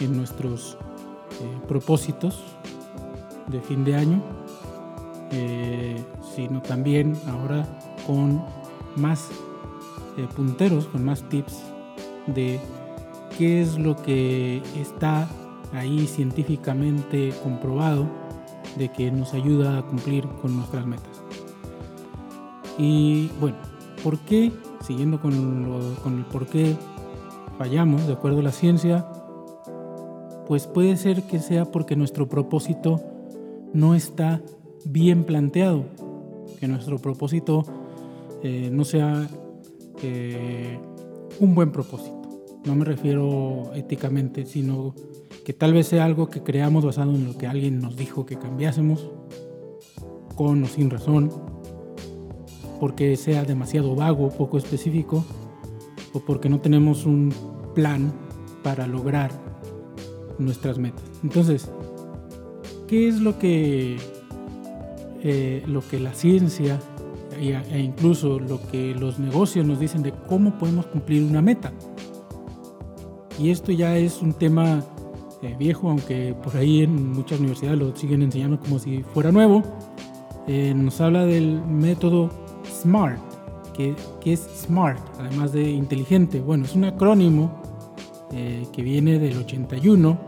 en 0.00 0.16
nuestros 0.16 0.76
eh, 1.40 1.58
propósitos 1.68 2.42
de 3.46 3.60
fin 3.60 3.84
de 3.84 3.94
año, 3.94 4.22
eh, 5.30 6.04
sino 6.34 6.60
también 6.60 7.16
ahora 7.28 7.66
con 8.06 8.44
más 8.96 9.30
eh, 10.18 10.26
punteros, 10.34 10.86
con 10.86 11.04
más 11.04 11.22
tips 11.28 11.62
de 12.26 12.60
qué 13.38 13.62
es 13.62 13.78
lo 13.78 13.96
que 13.96 14.62
está 14.76 15.28
ahí 15.74 16.06
científicamente 16.06 17.32
comprobado 17.42 18.06
de 18.78 18.90
que 18.90 19.10
nos 19.10 19.34
ayuda 19.34 19.78
a 19.78 19.82
cumplir 19.82 20.26
con 20.40 20.56
nuestras 20.56 20.86
metas. 20.86 21.22
Y 22.78 23.28
bueno, 23.40 23.58
¿por 24.02 24.18
qué? 24.20 24.52
Siguiendo 24.80 25.20
con, 25.20 25.94
con 26.02 26.18
el 26.18 26.24
por 26.26 26.46
qué 26.46 26.76
fallamos, 27.58 28.06
de 28.06 28.14
acuerdo 28.14 28.40
a 28.40 28.42
la 28.42 28.52
ciencia, 28.52 29.06
pues 30.46 30.66
puede 30.66 30.96
ser 30.96 31.22
que 31.22 31.38
sea 31.38 31.64
porque 31.64 31.96
nuestro 31.96 32.28
propósito 32.28 33.00
no 33.72 33.94
está 33.94 34.42
bien 34.84 35.24
planteado, 35.24 35.84
que 36.60 36.68
nuestro 36.68 36.98
propósito 36.98 37.64
eh, 38.42 38.68
no 38.70 38.84
sea 38.84 39.26
eh, 40.02 40.78
un 41.40 41.54
buen 41.54 41.72
propósito. 41.72 42.14
No 42.64 42.74
me 42.74 42.84
refiero 42.84 43.72
éticamente, 43.74 44.46
sino 44.46 44.94
que 45.44 45.52
tal 45.52 45.74
vez 45.74 45.88
sea 45.88 46.04
algo 46.04 46.30
que 46.30 46.42
creamos 46.42 46.84
basado 46.84 47.14
en 47.14 47.26
lo 47.26 47.36
que 47.36 47.46
alguien 47.46 47.78
nos 47.78 47.96
dijo 47.96 48.24
que 48.24 48.38
cambiásemos, 48.38 49.10
con 50.34 50.64
o 50.64 50.66
sin 50.66 50.90
razón, 50.90 51.30
porque 52.80 53.16
sea 53.16 53.44
demasiado 53.44 53.94
vago, 53.94 54.30
poco 54.30 54.56
específico, 54.56 55.24
o 56.12 56.20
porque 56.20 56.48
no 56.48 56.60
tenemos 56.60 57.04
un 57.04 57.32
plan 57.74 58.12
para 58.62 58.86
lograr 58.86 59.30
nuestras 60.38 60.78
metas. 60.78 61.04
Entonces, 61.22 61.70
¿qué 62.88 63.06
es 63.06 63.20
lo 63.20 63.38
que, 63.38 63.98
eh, 65.22 65.62
lo 65.66 65.86
que 65.86 66.00
la 66.00 66.14
ciencia 66.14 66.80
e 67.40 67.80
incluso 67.80 68.38
lo 68.38 68.60
que 68.70 68.94
los 68.94 69.18
negocios 69.18 69.66
nos 69.66 69.80
dicen 69.80 70.02
de 70.02 70.12
cómo 70.28 70.56
podemos 70.58 70.86
cumplir 70.86 71.22
una 71.22 71.42
meta? 71.42 71.72
Y 73.38 73.50
esto 73.50 73.72
ya 73.72 73.96
es 73.98 74.22
un 74.22 74.32
tema 74.32 74.84
eh, 75.44 75.54
viejo, 75.58 75.90
aunque 75.90 76.34
por 76.34 76.56
ahí 76.56 76.82
en 76.82 77.12
muchas 77.12 77.38
universidades 77.38 77.78
lo 77.78 77.94
siguen 77.94 78.22
enseñando 78.22 78.58
como 78.58 78.78
si 78.78 79.02
fuera 79.02 79.30
nuevo. 79.30 79.62
Eh, 80.46 80.72
nos 80.74 81.00
habla 81.00 81.24
del 81.26 81.62
método 81.66 82.30
SMART, 82.66 83.20
que, 83.72 83.94
es 84.24 84.40
SMART, 84.40 85.00
además 85.18 85.52
de 85.52 85.70
inteligente. 85.70 86.40
Bueno, 86.40 86.64
es 86.64 86.74
un 86.74 86.84
acrónimo 86.84 87.62
eh, 88.32 88.66
que 88.72 88.82
viene 88.82 89.18
del 89.18 89.38
81 89.38 90.18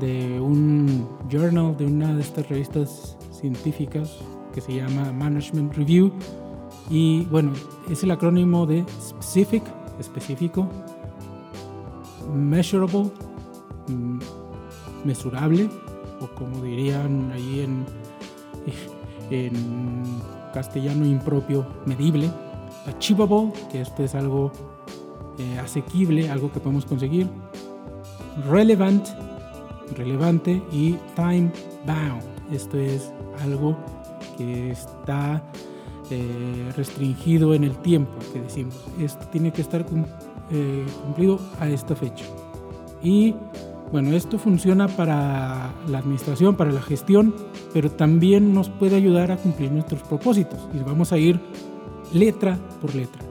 de 0.00 0.40
un 0.40 1.08
journal, 1.30 1.76
de 1.76 1.86
una 1.86 2.14
de 2.14 2.22
estas 2.22 2.48
revistas 2.48 3.16
científicas 3.32 4.18
que 4.52 4.60
se 4.60 4.74
llama 4.74 5.12
Management 5.12 5.74
Review. 5.74 6.12
Y 6.90 7.24
bueno, 7.26 7.52
es 7.90 8.02
el 8.02 8.10
acrónimo 8.10 8.66
de 8.66 8.84
Specific, 9.00 9.62
específico, 9.98 10.68
Measurable, 12.34 13.10
mesurable, 15.04 15.68
o 16.20 16.26
como 16.28 16.62
dirían 16.62 17.30
ahí 17.32 17.60
en, 17.60 17.84
en 19.30 20.04
castellano 20.52 21.04
impropio, 21.04 21.66
medible, 21.86 22.30
achievable, 22.86 23.52
que 23.70 23.80
esto 23.80 24.04
es 24.04 24.14
algo 24.14 24.52
eh, 25.38 25.58
asequible, 25.58 26.30
algo 26.30 26.52
que 26.52 26.60
podemos 26.60 26.84
conseguir, 26.84 27.28
relevant, 28.48 29.06
relevante 29.96 30.62
y 30.72 30.96
time 31.16 31.50
bound. 31.86 32.22
Esto 32.52 32.78
es 32.78 33.12
algo 33.42 33.76
que 34.36 34.70
está 34.70 35.42
eh, 36.10 36.72
restringido 36.76 37.54
en 37.54 37.64
el 37.64 37.76
tiempo, 37.78 38.12
que 38.32 38.40
decimos. 38.40 38.76
Esto 39.00 39.26
tiene 39.28 39.52
que 39.52 39.62
estar 39.62 39.84
eh, 40.50 40.86
cumplido 41.02 41.40
a 41.58 41.68
esta 41.68 41.96
fecha. 41.96 42.26
Y 43.02 43.34
bueno, 43.94 44.10
esto 44.10 44.40
funciona 44.40 44.88
para 44.88 45.72
la 45.86 45.98
administración, 45.98 46.56
para 46.56 46.72
la 46.72 46.82
gestión, 46.82 47.32
pero 47.72 47.92
también 47.92 48.52
nos 48.52 48.68
puede 48.68 48.96
ayudar 48.96 49.30
a 49.30 49.36
cumplir 49.36 49.70
nuestros 49.70 50.02
propósitos. 50.02 50.68
Y 50.74 50.78
vamos 50.78 51.12
a 51.12 51.18
ir 51.18 51.40
letra 52.12 52.58
por 52.80 52.92
letra. 52.92 53.22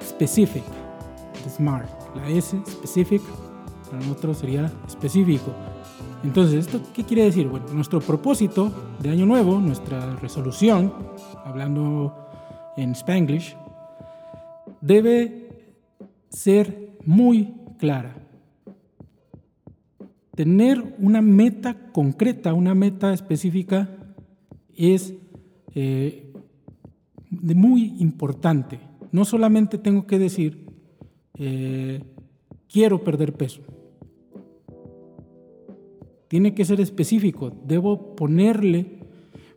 Specific, 0.00 0.62
SMART. 1.48 1.88
La 2.14 2.28
S, 2.28 2.56
specific, 2.70 3.20
para 3.90 3.98
nosotros 3.98 4.38
sería 4.38 4.70
específico. 4.86 5.50
Entonces, 6.22 6.68
¿esto 6.68 6.80
qué 6.94 7.02
quiere 7.02 7.24
decir? 7.24 7.48
Bueno, 7.48 7.66
nuestro 7.72 7.98
propósito 7.98 8.70
de 9.00 9.10
año 9.10 9.26
nuevo, 9.26 9.58
nuestra 9.58 10.14
resolución, 10.22 10.94
hablando 11.44 12.14
en 12.76 12.92
Spanglish, 12.92 13.56
debe 14.80 15.48
ser 16.28 16.96
muy 17.04 17.56
clara 17.76 18.23
tener 20.34 20.96
una 20.98 21.22
meta 21.22 21.92
concreta, 21.92 22.54
una 22.54 22.74
meta 22.74 23.12
específica, 23.12 23.88
es 24.76 25.14
eh, 25.74 26.32
muy 27.30 27.94
importante. 27.98 28.80
No 29.12 29.24
solamente 29.24 29.78
tengo 29.78 30.06
que 30.06 30.18
decir, 30.18 30.66
eh, 31.38 32.02
quiero 32.68 33.04
perder 33.04 33.34
peso. 33.34 33.60
Tiene 36.28 36.54
que 36.54 36.64
ser 36.64 36.80
específico. 36.80 37.52
Debo 37.64 38.16
ponerle 38.16 38.98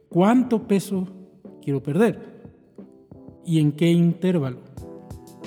cuánto 0.09 0.67
peso 0.67 1.07
quiero 1.61 1.81
perder 1.81 2.37
y 3.45 3.59
en 3.59 3.71
qué 3.71 3.91
intervalo. 3.91 4.59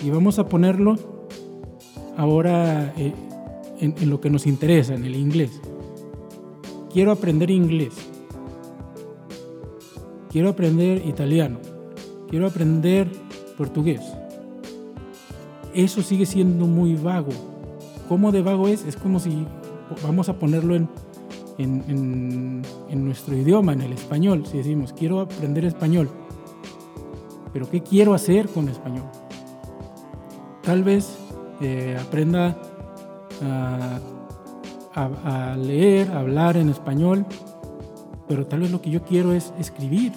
Y 0.05 0.11
vamos 0.11 0.39
a 0.39 0.49
ponerlo 0.49 0.97
ahora 2.17 2.93
eh, 2.97 3.13
en, 3.81 4.11
lo 4.11 4.21
que 4.21 4.31
nos 4.31 4.47
interesa, 4.47 4.95
en 4.95 5.05
el 5.05 5.17
inglés. 5.17 5.61
Quiero 6.93 7.13
aprender 7.13 7.51
inglés. 7.51 7.95
Quiero 10.31 10.51
aprender 10.51 11.07
italiano. 11.07 11.59
Quiero 12.29 12.47
aprender 12.47 13.11
portugués. 13.57 14.01
Eso 15.75 16.03
sigue 16.03 16.27
siendo 16.27 16.67
muy 16.67 16.95
vago. 16.95 17.33
¿Cómo 18.09 18.33
de 18.33 18.43
vago 18.43 18.69
es? 18.69 18.85
Es 18.85 18.97
como 18.97 19.21
si 19.21 19.47
vamos 20.03 20.29
a 20.29 20.39
ponerlo 20.39 20.75
en, 20.75 20.89
en, 21.59 22.63
en, 22.89 23.05
nuestro 23.05 23.37
idioma, 23.37 23.73
en 23.73 23.83
el 23.83 23.93
español. 23.93 24.47
Si 24.47 24.59
decimos, 24.59 24.93
quiero 24.93 25.21
aprender 25.21 25.65
español. 25.65 26.09
Pero 27.53 27.69
¿qué 27.69 27.83
quiero 27.83 28.15
hacer 28.15 28.49
con 28.49 28.69
español? 28.69 29.05
Tal 30.63 30.85
vez 30.85 31.19
eh, 31.61 31.97
aprenda 32.01 32.57
a, 33.43 34.01
leer, 35.57 36.11
hablar 36.11 36.57
en 36.57 36.69
español, 36.69 37.27
pero 38.29 38.47
tal 38.47 38.61
vez 38.61 38.71
lo 38.71 38.81
que 38.81 38.91
yo 38.91 39.03
quiero 39.03 39.33
es 39.33 39.53
escribir. 39.59 40.13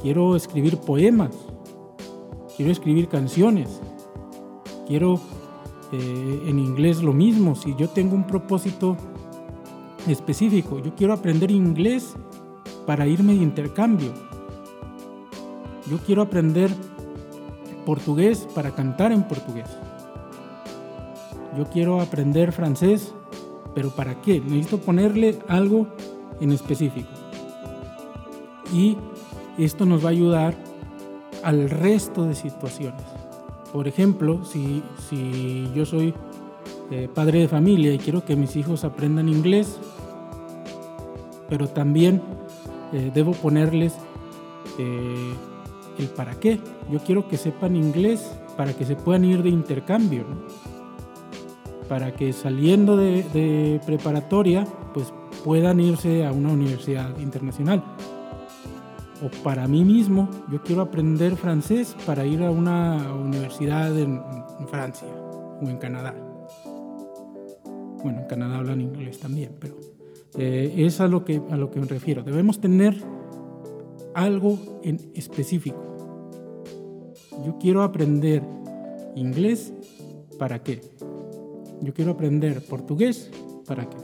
Quiero 0.00 0.34
escribir 0.34 0.78
poemas, 0.78 1.30
quiero 2.56 2.72
escribir 2.72 3.08
canciones, 3.08 3.80
quiero 4.86 5.20
eh, 5.92 6.42
en 6.46 6.58
inglés 6.58 7.02
lo 7.02 7.12
mismo. 7.12 7.54
Si 7.54 7.74
yo 7.76 7.88
tengo 7.88 8.14
un 8.16 8.26
propósito 8.26 8.96
específico, 10.08 10.80
yo 10.80 10.94
quiero 10.96 11.12
aprender 11.12 11.50
inglés 11.50 12.14
para 12.86 13.06
irme 13.06 13.34
de 13.34 13.42
intercambio. 13.42 14.12
Yo 15.88 15.98
quiero 15.98 16.22
aprender 16.22 16.70
portugués 17.86 18.48
para 18.54 18.72
cantar 18.72 19.12
en 19.12 19.22
portugués 19.22 19.68
yo 21.56 21.66
quiero 21.66 22.00
aprender 22.00 22.52
francés, 22.52 23.14
pero 23.74 23.90
¿para 23.90 24.20
qué? 24.20 24.40
Necesito 24.40 24.78
ponerle 24.78 25.38
algo 25.48 25.86
en 26.40 26.52
específico. 26.52 27.10
Y 28.72 28.96
esto 29.58 29.84
nos 29.84 30.02
va 30.02 30.08
a 30.08 30.12
ayudar 30.12 30.54
al 31.42 31.68
resto 31.68 32.24
de 32.24 32.34
situaciones. 32.34 33.02
Por 33.72 33.88
ejemplo, 33.88 34.44
si, 34.44 34.82
yo 35.74 35.86
soy 35.86 36.14
eh, 36.90 37.08
padre 37.12 37.40
de 37.40 37.48
familia 37.48 37.92
y 37.92 37.98
quiero 37.98 38.24
que 38.24 38.36
mis 38.36 38.56
hijos 38.56 38.84
aprendan 38.84 39.28
inglés, 39.28 39.78
pero 41.48 41.68
también 41.68 42.22
eh, 42.92 43.10
debo 43.14 43.32
ponerles 43.32 43.94
eh, 44.78 45.34
el 45.98 46.06
para 46.08 46.34
qué. 46.34 46.60
Yo 46.90 46.98
quiero 47.00 47.28
que 47.28 47.36
sepan 47.36 47.76
inglés 47.76 48.32
para 48.56 48.74
que 48.74 48.84
se 48.84 48.96
puedan 48.96 49.24
ir 49.24 49.42
de 49.42 49.50
intercambio. 49.50 50.24
Para 51.88 52.14
que 52.14 52.32
saliendo 52.32 52.96
de, 52.96 53.80
preparatoria 53.84 54.66
pues 54.94 55.12
puedan 55.44 55.80
irse 55.80 56.24
a 56.26 56.32
una 56.32 56.52
universidad 56.52 57.18
internacional. 57.18 57.82
O 59.22 59.30
para 59.42 59.68
mí 59.68 59.84
mismo, 59.84 60.28
yo 60.50 60.62
quiero 60.62 60.82
aprender 60.82 61.36
francés 61.36 61.96
para 62.06 62.26
ir 62.26 62.42
a 62.42 62.50
una 62.50 63.14
universidad 63.14 63.96
en, 63.96 64.20
Francia 64.68 65.08
o 65.60 65.68
en 65.68 65.76
Canadá. 65.78 66.14
Bueno, 68.02 68.20
en 68.20 68.26
Canadá 68.26 68.58
hablan 68.58 68.80
inglés 68.80 69.18
también, 69.18 69.56
pero 69.60 69.76
eh, 70.36 70.74
es 70.78 71.00
a 71.00 71.08
lo, 71.08 71.24
que, 71.24 71.40
a 71.50 71.56
lo 71.56 71.70
que 71.70 71.80
me 71.80 71.86
refiero. 71.86 72.22
Debemos 72.22 72.60
tener 72.60 72.96
algo 74.14 74.80
en 74.82 74.98
específico. 75.14 75.80
Yo 77.44 77.58
quiero 77.58 77.82
aprender 77.82 78.42
inglés, 79.14 79.72
¿para 80.38 80.62
qué? 80.62 80.80
Yo 81.82 81.92
quiero 81.92 82.12
aprender 82.12 82.64
portugués, 82.64 83.30
¿para 83.66 83.88
qué? 83.88 83.96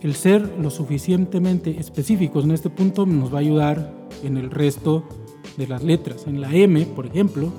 El 0.00 0.14
ser 0.14 0.58
lo 0.58 0.68
suficientemente 0.70 1.78
específicos 1.78 2.44
en 2.44 2.50
este 2.50 2.68
punto 2.68 3.06
nos 3.06 3.32
va 3.32 3.38
a 3.38 3.40
ayudar 3.40 4.08
en 4.22 4.36
el 4.36 4.50
resto 4.50 5.04
de 5.56 5.66
las 5.66 5.82
letras. 5.82 6.26
En 6.26 6.40
la 6.40 6.54
M, 6.54 6.84
por 6.86 7.06
ejemplo, 7.06 7.50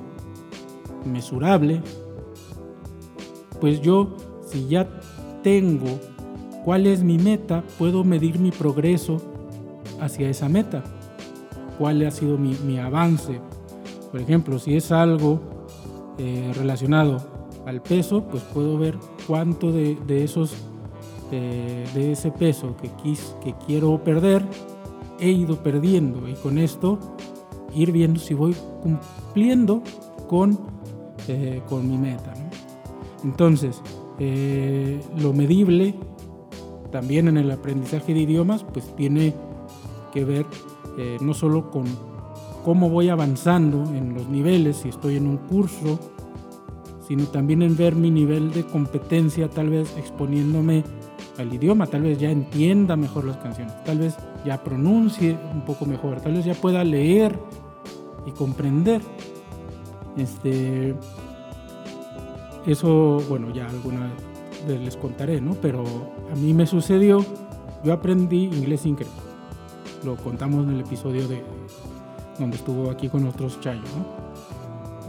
mesurable, 1.06 1.82
pues 3.60 3.82
yo, 3.82 4.16
si 4.46 4.68
ya 4.68 4.88
tengo 5.42 6.00
cuál 6.64 6.86
es 6.86 7.04
mi 7.04 7.18
meta, 7.18 7.64
puedo 7.80 8.04
medir 8.04 8.38
mi 8.38 8.52
progreso 8.52 9.18
hacia 10.00 10.30
esa 10.30 10.50
meta. 10.50 10.84
¿Cuál 11.80 12.06
ha 12.06 12.12
sido 12.12 12.38
mi, 12.38 12.78
avance? 12.78 13.40
Por 14.12 14.22
ejemplo, 14.22 14.60
si 14.60 14.76
es 14.76 14.92
algo 14.92 15.40
eh, 16.20 16.52
relacionado 16.56 17.35
al 17.66 17.82
peso, 17.82 18.24
pues 18.24 18.44
puedo 18.44 18.78
ver 18.78 18.98
cuánto 19.28 19.72
de, 19.72 20.24
esos, 20.24 20.56
de 21.32 22.12
ese 22.12 22.32
peso 22.32 22.76
que, 22.78 22.90
quis, 23.02 23.36
que 23.44 23.54
quiero 23.66 24.04
perder, 24.04 24.46
he 25.20 25.32
ido 25.32 25.62
perdiendo 25.64 26.28
y 26.28 26.34
con 26.34 26.58
esto 26.58 27.00
ir 27.74 27.92
viendo 27.92 28.20
si 28.20 28.34
voy 28.34 28.56
cumpliendo 28.82 29.82
con, 30.28 30.58
eh, 31.28 31.62
con 31.68 31.90
mi 31.90 31.98
meta. 31.98 32.34
Entonces, 33.24 33.82
eh, 34.20 35.02
lo 35.18 35.34
medible 35.34 35.96
también 36.92 37.28
en 37.28 37.38
el 37.38 37.52
aprendizaje 37.52 38.14
de 38.14 38.22
idiomas, 38.22 38.64
pues 38.64 38.96
tiene 38.96 39.34
que 40.14 40.24
ver 40.24 40.46
eh, 40.98 41.18
no 41.20 41.34
solo 41.34 41.70
con 41.70 41.86
cómo 42.64 42.90
voy 42.90 43.10
avanzando 43.10 43.84
en 43.94 44.14
los 44.14 44.30
niveles, 44.30 44.78
si 44.78 44.90
estoy 44.90 45.18
en 45.18 45.28
un 45.28 45.38
curso, 45.38 46.00
sino 47.08 47.26
también 47.26 47.62
en 47.62 47.78
ver 47.78 47.96
mi 47.96 48.10
nivel 48.10 48.52
de 48.52 48.64
competencia, 48.64 49.50
tal 49.50 49.70
vez 49.70 49.96
exponiéndome 49.98 50.84
al 51.38 51.54
idioma, 51.54 51.88
tal 51.88 52.04
vez 52.04 52.18
ya 52.18 52.32
entienda 52.32 52.96
mejor 52.96 53.26
las 53.26 53.38
canciones, 53.38 53.74
tal 53.84 54.00
vez 54.00 54.16
ya 54.46 54.64
pronuncie 54.64 55.38
un 55.54 55.62
poco 55.62 55.86
mejor, 55.86 56.22
tal 56.22 56.34
vez 56.34 56.46
ya 56.46 56.54
pueda 56.54 56.84
leer 56.84 57.38
y 58.26 58.32
comprender. 58.32 59.02
Este, 60.18 60.96
eso, 62.66 63.22
bueno, 63.30 63.54
ya 63.54 63.68
alguna 63.68 64.12
vez 64.68 64.82
les 64.82 64.98
contaré, 64.98 65.42
¿no? 65.42 65.56
Pero 65.62 65.84
a 66.32 66.36
mí 66.36 66.54
me 66.54 66.66
sucedió, 66.66 67.24
yo 67.84 67.94
aprendí 67.94 68.46
inglés 68.46 68.86
increíble. 68.86 69.22
Lo 70.04 70.16
contamos 70.16 70.66
en 70.66 70.74
el 70.74 70.82
episodio 70.82 71.28
de 71.28 71.44
donde 72.40 72.58
estuvo 72.58 72.90
aquí 72.90 73.10
con 73.10 73.24
nosotros 73.24 73.60
Chayo, 73.60 73.82
¿no? 73.96 74.25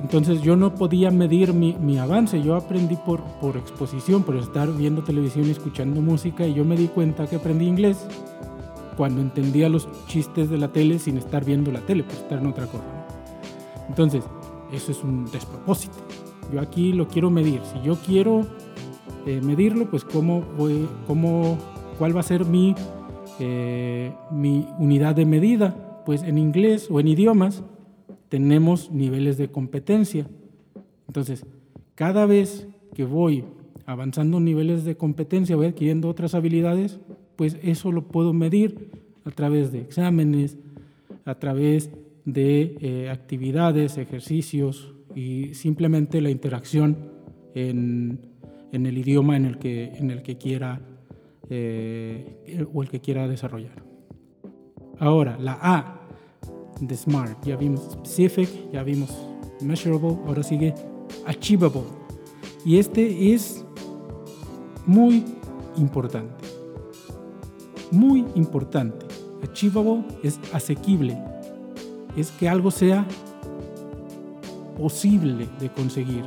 Entonces 0.02 0.42
yo 0.42 0.56
no 0.56 0.74
podía 0.74 1.10
medir 1.10 1.52
mi, 1.52 1.72
mi, 1.74 1.98
avance, 1.98 2.42
yo 2.42 2.54
aprendí 2.54 2.96
por, 2.96 3.22
por 3.40 3.56
exposición, 3.56 4.22
por 4.22 4.36
estar 4.36 4.70
viendo 4.72 5.02
televisión 5.02 5.46
y 5.46 5.50
escuchando 5.50 6.02
música 6.02 6.46
y 6.46 6.54
yo 6.54 6.64
me 6.64 6.76
di 6.76 6.88
cuenta 6.88 7.26
que 7.26 7.36
aprendí 7.36 7.66
inglés 7.66 8.06
cuando 8.96 9.20
entendía 9.20 9.68
los 9.68 9.88
chistes 10.06 10.50
de 10.50 10.58
la 10.58 10.68
tele 10.68 10.98
sin 10.98 11.18
estar 11.18 11.44
viendo 11.44 11.70
la 11.70 11.80
tele, 11.80 12.02
por 12.02 12.14
estar 12.14 12.38
en 12.38 12.46
otra 12.46 12.66
cosa. 12.66 12.84
Entonces, 13.88 14.24
eso 14.72 14.92
es 14.92 15.02
un 15.02 15.30
despropósito. 15.30 15.96
Yo 16.52 16.60
aquí 16.60 16.92
lo 16.92 17.08
quiero 17.08 17.30
medir. 17.30 17.60
Si 17.72 17.86
yo 17.86 17.96
quiero 17.96 18.46
eh, 19.26 19.40
medirlo, 19.42 19.90
pues 19.90 20.04
cómo 20.04 20.42
voy, 20.56 20.88
cómo, 21.06 21.58
cuál 21.98 22.16
va 22.16 22.20
a 22.20 22.24
ser 22.24 22.44
mi, 22.44 22.74
eh, 23.38 24.14
mi 24.30 24.68
unidad 24.78 25.14
de 25.14 25.26
medida. 25.26 25.74
Pues 26.04 26.22
en 26.22 26.38
inglés 26.38 26.88
o 26.90 27.00
en 27.00 27.08
idiomas 27.08 27.64
tenemos 28.28 28.90
niveles 28.90 29.36
de 29.38 29.48
competencia. 29.48 30.26
Entonces, 31.06 31.46
cada 31.94 32.26
vez 32.26 32.66
que 32.94 33.04
voy 33.04 33.44
avanzando 33.86 34.40
niveles 34.40 34.84
de 34.84 34.96
competencia, 34.96 35.56
voy 35.56 35.66
adquiriendo 35.66 36.08
otras 36.08 36.34
habilidades, 36.34 36.98
pues 37.36 37.56
eso 37.62 37.92
lo 37.92 38.08
puedo 38.08 38.32
medir 38.32 38.90
a 39.24 39.30
través 39.30 39.72
de 39.72 39.80
exámenes, 39.80 40.58
a 41.24 41.36
través 41.36 41.90
de 42.24 42.76
eh, 42.80 43.10
actividades, 43.10 43.98
ejercicios 43.98 44.94
y 45.14 45.54
simplemente 45.54 46.20
la 46.20 46.30
interacción 46.30 46.96
en, 47.54 48.20
en, 48.72 48.86
el 48.86 48.98
idioma 48.98 49.36
en 49.36 49.44
el 49.44 49.58
que, 49.58 50.36
quiera 50.38 50.80
eh, 51.48 52.66
o 52.72 52.82
el 52.82 52.88
que 52.88 53.00
quiera 53.00 53.28
desarrollar. 53.28 53.84
Ahora, 54.98 55.38
la 55.38 55.58
A 55.60 55.95
de 56.80 56.96
SMART, 56.96 57.44
ya 57.44 57.56
vimos 57.56 57.82
specific, 57.92 58.48
ya 58.72 58.82
vimos 58.82 59.10
measurable, 59.60 60.18
ahora 60.26 60.42
sigue 60.42 60.74
achievable. 61.26 61.82
Y 62.64 62.78
este 62.78 63.32
es 63.32 63.64
muy 64.86 65.24
importante. 65.76 66.44
Muy 67.90 68.24
importante. 68.34 69.06
Achievable 69.42 70.04
es 70.22 70.38
asequible. 70.52 71.16
Es 72.16 72.30
que 72.32 72.48
algo 72.48 72.70
sea 72.70 73.06
posible 74.76 75.48
de 75.60 75.70
conseguir. 75.70 76.24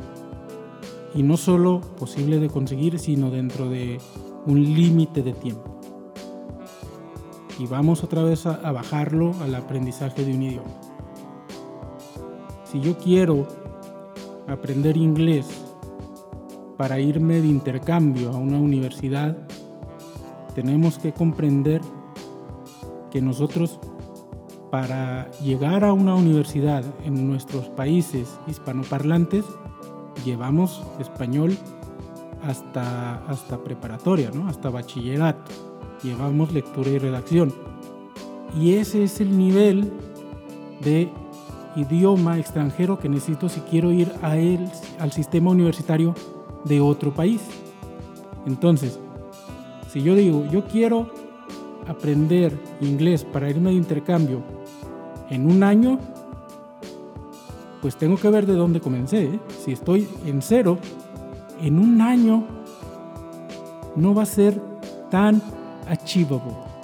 Y 1.13 1.23
no 1.23 1.37
solo 1.37 1.81
posible 1.97 2.39
de 2.39 2.49
conseguir, 2.49 2.99
sino 2.99 3.31
dentro 3.31 3.69
de 3.69 3.99
un 4.45 4.61
límite 4.61 5.21
de 5.21 5.33
tiempo. 5.33 5.68
Y 7.59 7.67
vamos 7.67 8.05
otra 8.05 8.23
vez 8.23 8.45
a, 8.45 8.71
bajarlo 8.71 9.35
al 9.41 9.53
aprendizaje 9.53 10.23
de 10.23 10.33
un 10.33 10.43
idioma. 10.43 10.69
Si 12.63 12.79
yo 12.79 12.97
quiero 12.97 13.45
aprender 14.47 14.95
inglés 14.95 15.45
para 16.77 16.99
irme 16.99 17.41
de 17.41 17.47
intercambio 17.47 18.31
a 18.31 18.37
una 18.37 18.57
universidad, 18.57 19.37
tenemos 20.55 20.97
que 20.97 21.11
comprender 21.11 21.81
que 23.11 23.21
nosotros 23.21 23.77
para 24.71 25.29
llegar 25.41 25.83
a 25.83 25.91
una 25.91 26.15
universidad 26.15 26.85
en 27.03 27.27
nuestros 27.27 27.67
países 27.69 28.39
hispanoparlantes 28.47 29.43
llevamos 30.23 30.81
español 30.99 31.57
hasta, 32.43 33.15
hasta 33.25 33.61
preparatoria, 33.63 34.31
¿no? 34.31 34.47
hasta 34.47 34.69
bachillerato, 34.69 35.68
llevamos 36.03 36.53
lectura 36.53 36.89
y 36.89 36.97
redacción. 36.97 37.53
Y 38.59 38.73
ese 38.73 39.03
es 39.03 39.21
el 39.21 39.37
nivel 39.37 39.91
de 40.83 41.09
idioma 41.75 42.37
extranjero 42.39 42.99
que 42.99 43.09
necesito 43.09 43.49
si 43.49 43.61
quiero 43.61 43.91
ir 43.91 44.11
a 44.21 44.37
él, 44.37 44.69
al 44.99 45.11
sistema 45.11 45.51
universitario 45.51 46.15
de 46.65 46.81
otro 46.81 47.13
país. 47.13 47.41
Entonces, 48.45 48.99
si 49.91 50.01
yo 50.01 50.15
digo, 50.15 50.45
yo 50.51 50.65
quiero 50.65 51.11
aprender 51.87 52.57
inglés 52.81 53.23
para 53.23 53.49
irme 53.49 53.71
de 53.71 53.77
intercambio 53.77 54.43
en 55.29 55.49
un 55.49 55.63
año, 55.63 55.99
pues 57.81 57.95
tengo 57.95 58.17
que 58.17 58.29
ver 58.29 58.45
de 58.45 58.53
dónde 58.53 58.79
comencé. 58.79 59.25
¿eh? 59.25 59.39
Si 59.63 59.71
estoy 59.71 60.07
en 60.25 60.41
cero, 60.41 60.77
en 61.61 61.79
un 61.79 62.01
año 62.01 62.45
no 63.95 64.13
va 64.13 64.23
a 64.23 64.25
ser 64.25 64.61
tan 65.09 65.41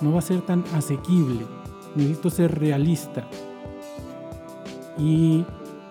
no 0.01 0.11
va 0.11 0.19
a 0.19 0.21
ser 0.21 0.41
tan 0.41 0.63
asequible. 0.73 1.45
Necesito 1.95 2.29
ser 2.29 2.59
realista. 2.59 3.27
¿Y 4.97 5.45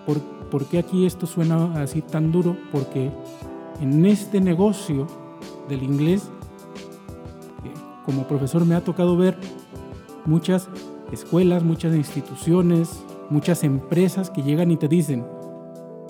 por, 0.05 0.19
por 0.49 0.65
qué 0.65 0.79
aquí 0.79 1.05
esto 1.05 1.25
suena 1.25 1.81
así 1.81 2.01
tan 2.01 2.31
duro? 2.31 2.57
Porque 2.71 3.11
en 3.81 4.05
este 4.05 4.41
negocio 4.41 5.07
del 5.67 5.83
inglés, 5.83 6.29
eh, 7.63 7.73
como 8.05 8.27
profesor 8.27 8.65
me 8.65 8.75
ha 8.75 8.83
tocado 8.83 9.17
ver 9.17 9.37
muchas 10.25 10.69
escuelas, 11.11 11.63
muchas 11.63 11.95
instituciones, 11.95 13.03
muchas 13.29 13.63
empresas 13.63 14.29
que 14.29 14.43
llegan 14.43 14.71
y 14.71 14.77
te 14.77 14.87
dicen, 14.87 15.25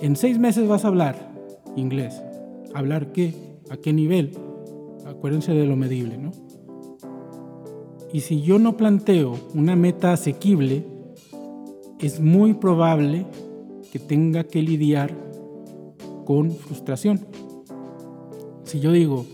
en 0.00 0.16
seis 0.16 0.38
meses 0.38 0.68
vas 0.68 0.84
a 0.84 0.88
hablar 0.88 1.32
inglés. 1.76 2.22
¿Hablar 2.74 3.12
qué? 3.12 3.34
¿A 3.70 3.76
qué 3.76 3.92
nivel? 3.92 4.36
Acuérdense 5.06 5.52
de 5.52 5.66
lo 5.66 5.76
medible, 5.76 6.18
¿no? 6.18 6.32
Y 8.12 8.20
si 8.20 8.42
yo 8.42 8.58
no 8.58 8.76
planteo 8.76 9.34
una 9.54 9.76
meta 9.76 10.12
asequible, 10.12 10.86
es 11.98 12.20
muy 12.20 12.54
probable 12.54 13.26
que 13.90 13.98
tenga 13.98 14.44
que 14.44 14.62
lidiar 14.62 15.14
con 16.24 16.50
frustración. 16.50 17.26
Si 18.64 18.80
yo 18.80 18.92
digo, 18.92 19.26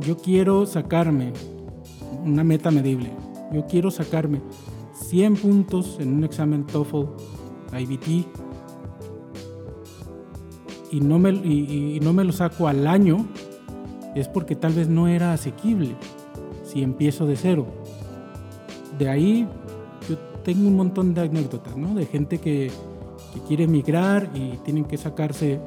yo 0.00 0.16
quiero 0.16 0.66
sacarme 0.66 1.32
una 2.24 2.44
meta 2.44 2.70
medible, 2.70 3.10
yo 3.52 3.66
quiero 3.66 3.90
sacarme 3.90 4.40
100 4.92 5.36
puntos 5.36 5.98
en 6.00 6.12
un 6.12 6.24
examen 6.24 6.66
TOEFL, 6.66 7.06
IBT, 7.78 8.26
y 10.90 11.00
no, 11.00 11.18
me, 11.18 11.30
y 11.30 11.98
no 12.02 12.12
me 12.12 12.24
lo 12.24 12.32
saco 12.32 12.68
al 12.68 12.86
año, 12.86 13.26
es 14.14 14.28
porque 14.28 14.56
tal 14.56 14.72
vez 14.72 14.88
no 14.88 15.08
era 15.08 15.32
asequible 15.32 15.94
si 16.62 16.82
empiezo 16.82 17.26
de 17.26 17.36
cero. 17.36 17.66
De 18.98 19.08
ahí 19.08 19.46
yo 20.08 20.18
tengo 20.42 20.68
un 20.68 20.76
montón 20.76 21.14
de 21.14 21.22
anécdotas, 21.22 21.76
¿no? 21.76 21.94
De 21.94 22.06
gente 22.06 22.38
que, 22.38 22.70
quiere 23.46 23.64
emigrar 23.64 24.30
y 24.34 24.56
tienen 24.64 24.84
que 24.84 24.96
sacarse 24.96 25.60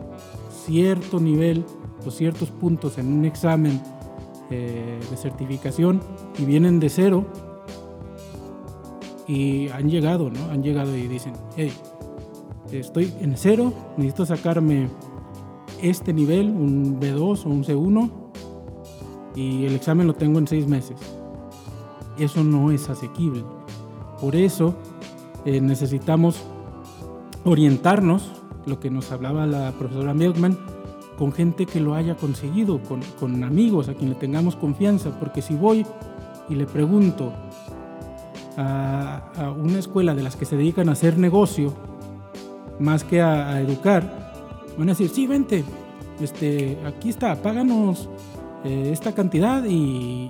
cierto 0.66 1.20
nivel 1.20 1.64
o 2.06 2.12
ciertos 2.12 2.50
puntos 2.50 2.98
en 2.98 3.14
un 3.14 3.24
examen 3.24 3.82
eh, 4.50 5.00
de 5.10 5.18
certificación 5.18 6.02
y 6.38 6.44
vienen 6.44 6.80
de 6.82 6.90
cero 6.90 7.26
y 9.28 9.70
han 9.70 9.90
llegado, 9.90 10.30
¿no? 10.30 10.52
Han 10.52 10.64
llegado 10.64 10.98
y 10.98 11.08
dicen, 11.08 11.34
hey, 11.56 11.72
estoy 12.72 13.14
en 13.22 13.38
cero, 13.38 13.74
necesito 13.96 14.26
sacarme 14.26 14.90
este 15.82 16.14
nivel, 16.14 16.50
un 16.50 17.00
B2 17.00 17.46
o 17.46 17.50
un 17.50 17.64
C1, 17.64 18.12
y 19.36 19.66
el 19.66 19.76
examen 19.76 20.08
lo 20.08 20.14
tengo 20.14 20.40
en 20.40 20.48
seis 20.48 20.68
meses. 20.68 20.98
Eso 22.18 22.44
no 22.44 22.72
es 22.72 22.90
asequible. 22.90 23.44
Por 24.20 24.36
eso 24.36 24.76
eh, 25.46 25.62
necesitamos 25.62 26.44
orientarnos, 27.44 28.32
lo 28.66 28.80
que 28.80 28.92
nos 28.92 29.12
hablaba 29.12 29.48
la 29.48 29.72
profesora 29.72 30.14
Milkman, 30.14 30.58
con 31.18 31.32
gente 31.32 31.66
que 31.66 31.80
lo 31.80 31.96
haya 31.96 32.16
conseguido, 32.16 32.82
con, 32.84 33.02
con 33.20 33.44
amigos 33.44 33.90
a 33.90 33.94
quien 33.94 34.10
le 34.10 34.16
tengamos 34.16 34.56
confianza, 34.56 35.18
porque 35.20 35.42
si 35.42 35.56
voy 35.56 35.86
y 36.50 36.56
le 36.56 36.66
pregunto, 36.66 37.32
a, 38.58 39.54
una 39.58 39.80
escuela 39.80 40.16
de 40.16 40.24
las 40.24 40.36
que 40.36 40.46
se 40.46 40.58
dedican 40.58 40.90
a 40.90 40.94
hacer 40.94 41.18
negocio, 41.18 41.74
más 42.80 43.04
que 43.04 43.22
a, 43.22 43.60
educar, 43.62 44.34
van 44.78 44.90
a 44.90 44.94
decir, 44.94 45.10
sí, 45.10 45.28
vente, 45.28 45.64
este, 46.20 46.80
aquí 46.86 47.10
está, 47.10 47.36
páganos 47.42 48.10
eh, 48.64 48.90
esta 48.92 49.14
cantidad 49.14 49.64
y, 49.64 50.30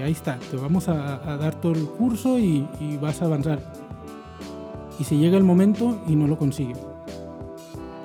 ahí 0.00 0.12
está, 0.12 0.38
te 0.38 0.56
vamos 0.56 0.88
a, 0.88 1.18
dar 1.36 1.54
todo 1.56 1.72
el 1.72 1.86
curso 1.86 2.38
y, 2.38 2.66
vas 3.00 3.22
a 3.22 3.24
avanzar. 3.24 3.60
Y 4.98 5.04
se 5.04 5.16
llega 5.16 5.36
el 5.36 5.42
momento 5.42 6.00
y 6.06 6.14
no 6.14 6.28
lo 6.28 6.38
consigues. 6.38 6.78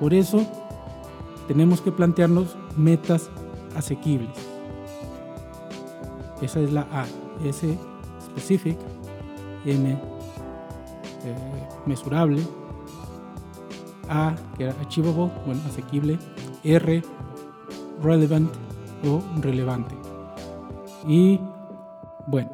Por 0.00 0.14
eso 0.14 0.44
tenemos 1.46 1.80
que 1.80 1.92
plantearnos 1.92 2.56
metas 2.76 3.30
asequibles. 3.76 4.30
Esa 6.42 6.60
es 6.60 6.72
la 6.72 6.88
A. 6.90 7.06
S, 7.44 7.78
specific. 8.24 8.76
M, 9.64 9.92
eh, 9.92 9.98
mesurable. 11.86 12.42
A, 14.08 14.34
que 14.56 14.64
era 14.64 14.74
achievable, 14.80 15.30
bueno, 15.46 15.60
asequible. 15.68 16.18
R, 16.64 17.02
relevant 18.02 18.50
o 19.06 19.22
relevante. 19.40 19.94
Y 21.06 21.40
bueno, 22.26 22.50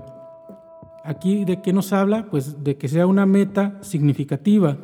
aquí 1.05 1.45
de 1.45 1.61
qué 1.61 1.73
nos 1.73 1.93
habla? 1.93 2.27
Pues 2.31 2.63
de 2.63 2.77
que 2.77 2.89
sea 2.89 3.07
una 3.07 3.27
meta 3.27 3.79
significativa. 3.83 4.77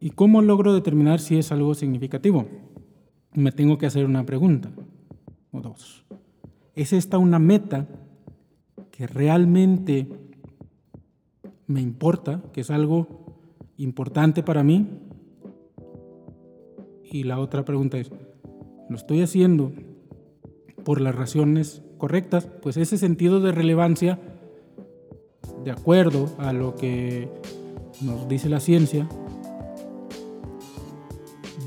¿Y 0.00 0.10
cómo 0.10 0.40
logro 0.40 0.72
determinar 0.72 1.20
si 1.20 1.38
es 1.38 1.52
algo 1.52 1.74
significativo? 1.74 2.46
Me 3.34 3.52
tengo 3.52 3.78
que 3.78 3.86
hacer 3.86 4.06
una 4.06 4.24
pregunta 4.24 4.70
o 5.52 5.60
dos. 5.60 6.04
¿Es 6.74 6.92
esta 6.92 7.18
una 7.18 7.38
meta 7.38 7.86
que 8.90 9.06
realmente 9.06 10.08
me 11.66 11.80
importa, 11.80 12.42
que 12.52 12.62
es 12.62 12.70
algo 12.70 13.06
importante 13.76 14.42
para 14.42 14.64
mí? 14.64 14.88
Y 17.04 17.24
la 17.24 17.38
otra 17.38 17.64
pregunta 17.64 17.98
es, 17.98 18.10
¿lo 18.88 18.96
estoy 18.96 19.22
haciendo 19.22 19.72
por 20.84 21.00
las 21.00 21.14
razones 21.14 21.82
correctas? 21.98 22.46
Pues 22.62 22.76
ese 22.76 22.98
sentido 22.98 23.40
de 23.40 23.52
relevancia, 23.52 24.18
de 25.64 25.70
acuerdo 25.70 26.28
a 26.38 26.52
lo 26.52 26.74
que 26.74 27.28
nos 28.00 28.28
dice 28.28 28.48
la 28.48 28.60
ciencia, 28.60 29.08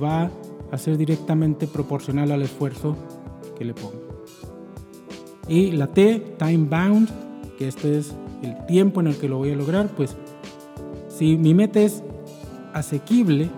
va 0.02 0.32
a 0.72 0.78
ser 0.78 0.98
directamente 0.98 1.68
proporcional 1.68 2.32
al 2.32 2.42
esfuerzo 2.42 2.96
que 3.58 3.66
le 3.66 3.74
pongo. 3.74 4.02
Y 5.48 5.72
la 5.72 5.88
T, 5.88 6.36
time 6.38 6.68
bound, 6.70 7.10
que 7.58 7.68
este 7.68 8.00
es 8.00 8.14
el 8.42 8.66
tiempo 8.66 9.02
en 9.02 9.08
el 9.08 9.18
que 9.18 9.30
lo 9.30 9.38
voy 9.38 9.52
a 9.52 9.56
lograr, 9.56 9.90
pues 9.90 10.16
si 11.10 11.38
mi 11.38 11.54
meta 11.54 11.80
es 11.80 12.04
asequible, 12.74 13.50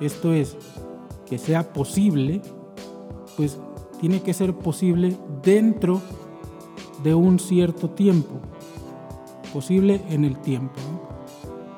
esto 0.00 0.32
es 0.32 0.56
que 1.28 1.38
sea 1.38 1.72
posible, 1.72 2.40
pues 3.36 3.58
tiene 4.00 4.22
que 4.22 4.32
ser 4.32 4.54
posible 4.54 5.16
dentro 5.42 6.00
de 7.02 7.14
un 7.14 7.38
cierto 7.38 7.90
tiempo, 7.90 8.40
posible 9.52 10.00
en 10.08 10.24
el 10.24 10.38
tiempo. 10.38 10.80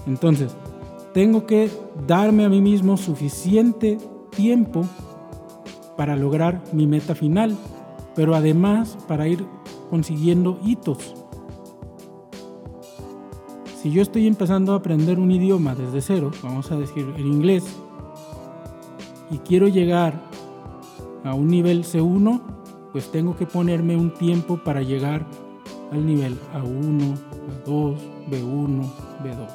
Entonces, 0.07 0.57
tengo 1.13 1.47
que 1.47 1.71
darme 2.07 2.45
a 2.45 2.49
mí 2.49 2.61
mismo 2.61 2.97
suficiente 2.97 3.99
tiempo 4.31 4.85
para 5.97 6.17
lograr 6.17 6.63
mi 6.73 6.87
meta 6.87 7.15
final, 7.15 7.57
pero 8.15 8.35
además 8.35 8.97
para 9.09 9.29
ir 9.29 9.45
consiguiendo 9.91 10.59
hitos. 10.65 11.15
Si 13.83 13.91
yo 13.91 14.01
estoy 14.01 14.29
empezando 14.29 14.73
a 14.73 14.77
aprender 14.77 15.19
un 15.19 15.33
idioma 15.33 15.75
desde 15.75 16.01
cero, 16.01 16.31
vamos 16.43 16.71
a 16.71 16.77
decir 16.77 17.13
el 17.17 17.27
inglés, 17.27 17.65
y 19.31 19.39
quiero 19.39 19.67
llegar 19.67 20.32
a 21.25 21.35
un 21.35 21.49
nivel 21.49 21.85
C1, 21.85 22.41
pues 22.93 23.11
tengo 23.11 23.37
que 23.37 23.47
ponerme 23.47 23.97
un 23.97 24.13
tiempo 24.13 24.59
para 24.59 24.83
llegar 24.83 25.27
al 25.91 26.05
nivel 26.07 26.39
A1, 26.55 27.17
A2, 27.65 27.97
B1, 28.31 28.91
B2. 29.23 29.49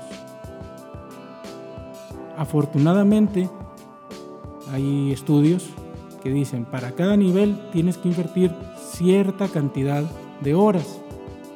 Afortunadamente, 2.38 3.50
hay 4.72 5.12
estudios 5.12 5.70
que 6.22 6.30
dicen, 6.30 6.66
para 6.66 6.92
cada 6.92 7.18
nivel 7.18 7.58
tienes 7.72 7.98
que 7.98 8.10
invertir 8.10 8.54
cierta 8.78 9.48
cantidad 9.48 10.04
de 10.42 10.54
horas. 10.54 11.02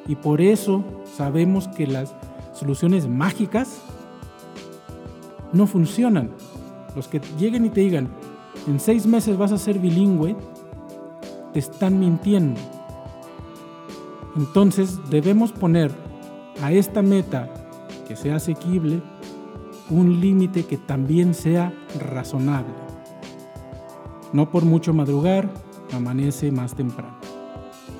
Y 0.06 0.16
por 0.16 0.40
eso 0.40 0.84
sabemos 1.16 1.68
que 1.68 1.86
las 1.86 2.14
soluciones 2.52 3.08
mágicas 3.08 3.80
no 5.52 5.66
funcionan. 5.66 6.30
Los 6.96 7.08
que 7.08 7.20
lleguen 7.38 7.66
y 7.66 7.70
te 7.70 7.82
digan, 7.82 8.08
en 8.66 8.80
seis 8.80 9.06
meses 9.06 9.36
vas 9.36 9.52
a 9.52 9.58
ser 9.58 9.78
bilingüe, 9.78 10.36
te 11.52 11.58
están 11.58 11.98
mintiendo. 11.98 12.60
Entonces 14.36 14.98
debemos 15.10 15.52
poner 15.52 15.92
a 16.62 16.72
esta 16.72 17.02
meta 17.02 17.48
que 18.06 18.16
sea 18.16 18.36
asequible 18.36 19.02
un 19.90 20.20
límite 20.20 20.64
que 20.64 20.78
también 20.78 21.34
sea 21.34 21.72
razonable. 22.00 22.72
No 24.32 24.50
por 24.50 24.64
mucho 24.64 24.94
madrugar, 24.94 25.50
amanece 25.92 26.50
más 26.50 26.74
temprano. 26.74 27.16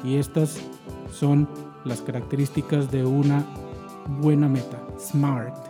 Y 0.02 0.16
estas 0.16 0.58
son 1.12 1.48
las 1.84 2.00
características 2.00 2.90
de 2.90 3.04
una 3.04 3.44
buena 4.20 4.48
meta, 4.48 4.78
SMART. 4.98 5.61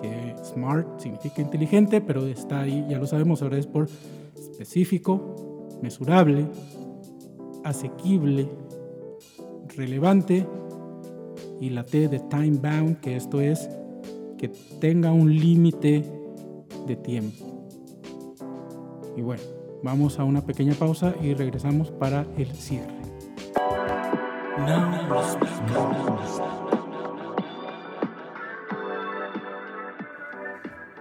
Que 0.00 0.34
SMART 0.42 1.00
significa 1.00 1.42
inteligente, 1.42 2.00
pero 2.00 2.26
está 2.26 2.60
ahí, 2.60 2.86
ya 2.88 2.98
lo 2.98 3.06
sabemos, 3.06 3.42
ahora 3.42 3.58
es 3.58 3.66
por 3.66 3.88
específico, 4.34 5.78
mesurable, 5.82 6.46
asequible, 7.64 8.48
relevante 9.76 10.46
y 11.60 11.70
la 11.70 11.84
T 11.84 12.08
de 12.08 12.20
time 12.20 12.58
bound, 12.58 13.00
que 13.00 13.16
esto 13.16 13.40
es 13.40 13.68
que 14.38 14.48
tenga 14.80 15.12
un 15.12 15.34
límite 15.34 16.04
de 16.86 16.96
tiempo. 16.96 17.44
Y 19.16 19.22
bueno, 19.22 19.42
Vamos 19.82 20.18
a 20.18 20.24
una 20.24 20.42
pequeña 20.42 20.74
pausa 20.74 21.14
y 21.22 21.32
regresamos 21.32 21.90
para 21.90 22.26
el 22.36 22.52
cierre. 22.52 23.00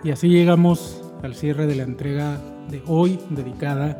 Y 0.03 0.11
así 0.11 0.29
llegamos 0.29 1.01
al 1.23 1.35
cierre 1.35 1.67
de 1.67 1.75
la 1.75 1.83
entrega 1.83 2.37
de 2.69 2.81
hoy 2.87 3.19
dedicada 3.29 3.99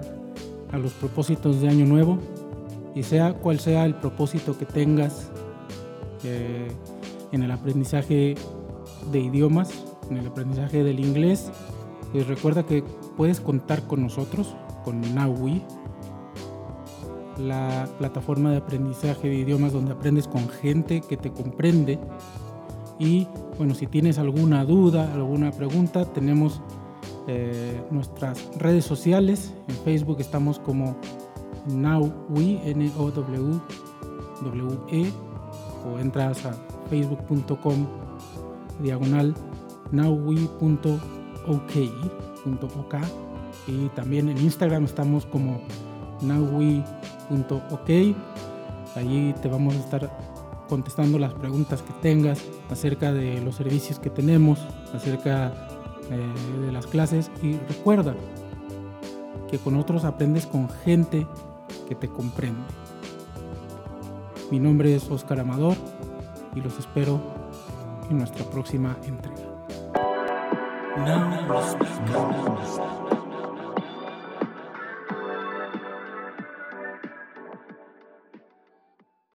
a 0.72 0.78
los 0.78 0.93
propósitos 0.93 1.60
de 1.60 1.68
Año 1.68 1.86
Nuevo. 1.86 2.20
Y 2.95 3.04
sea 3.04 3.34
cual 3.34 3.60
sea 3.60 3.86
el 3.86 3.95
propósito 3.95 4.58
que 4.58 4.66
tengas 4.66 5.30
eh, 6.24 6.72
en 7.32 7.43
el 7.43 7.52
aprendizaje 7.52 8.36
de 9.12 9.20
idiomas, 9.20 9.72
en 10.10 10.18
el 10.18 10.28
aprendizaje 10.28 10.84
del 10.84 11.00
inglés, 11.00 11.52
pues 12.12 12.28
recuerda 12.28 12.66
que 12.66 12.84
puedes 13.16 13.39
contar 13.39 13.86
con 13.86 14.02
nosotros 14.02 14.56
con 14.84 15.02
Naui, 15.14 15.62
la 17.38 17.88
plataforma 17.97 18.52
de 18.52 18.58
aprendizaje 18.58 19.30
de 19.30 19.36
idiomas 19.36 19.74
donde 19.74 19.91
aprendes 19.91 20.28
con 20.28 20.47
gente 20.50 21.02
que 21.02 21.18
te 21.18 21.32
comprende. 21.32 22.00
Y 23.00 23.28
bueno, 23.58 23.74
si 23.74 23.88
tienes 23.88 24.20
alguna 24.20 24.66
duda, 24.66 25.14
alguna 25.14 25.52
pregunta, 25.52 26.06
tenemos 26.06 26.62
eh, 27.28 27.82
nuestras 27.91 28.50
redes 28.58 28.84
sociales. 28.86 29.54
En 29.68 29.76
Facebook 29.78 30.20
estamos 30.20 30.60
como 30.60 30.97
Naui, 31.68 32.60
N-O-W, 32.66 33.60
W-E, 34.41 35.12
o 35.86 36.00
entras 36.00 36.45
a 36.45 36.54
facebook.com 36.89 37.88
diagonal 38.82 39.34
naui.ok.ok 39.91 41.00
y 43.68 43.89
también 43.89 44.30
en 44.30 44.38
Instagram 44.38 44.86
estamos 44.86 45.26
como 45.26 45.62
naui.ok. 46.22 47.89
Allí 48.95 49.34
te 49.41 49.47
vamos 49.47 49.76
a 49.76 49.80
estar 49.80 50.10
contestando 50.70 51.20
las 51.20 51.34
preguntas 51.34 51.82
que 51.82 51.94
tengas 52.02 52.42
acerca 52.70 53.12
de 53.12 53.42
los 53.42 53.56
servicios 53.56 54.00
que 54.00 54.10
tenemos, 54.10 54.60
acerca 54.94 55.54
eh, 56.10 56.62
de 56.66 56.72
las 56.72 56.88
clases. 56.88 57.32
Y 57.42 57.58
recuerda 57.68 58.16
que 59.50 59.58
con 59.58 59.76
otros 59.76 60.06
aprendes 60.06 60.46
con 60.46 60.70
gente 60.70 61.28
que 61.88 61.96
te 61.96 62.08
comprende. 62.08 62.62
Mi 64.52 64.60
nombre 64.60 64.96
es 64.96 65.10
Oscar 65.10 65.40
Amador 65.40 65.76
y 66.56 66.62
los 66.62 66.78
espero 66.80 67.20
en 68.10 68.18
nuestra 68.18 68.46
próxima 68.46 68.98
entrega. 69.06 69.50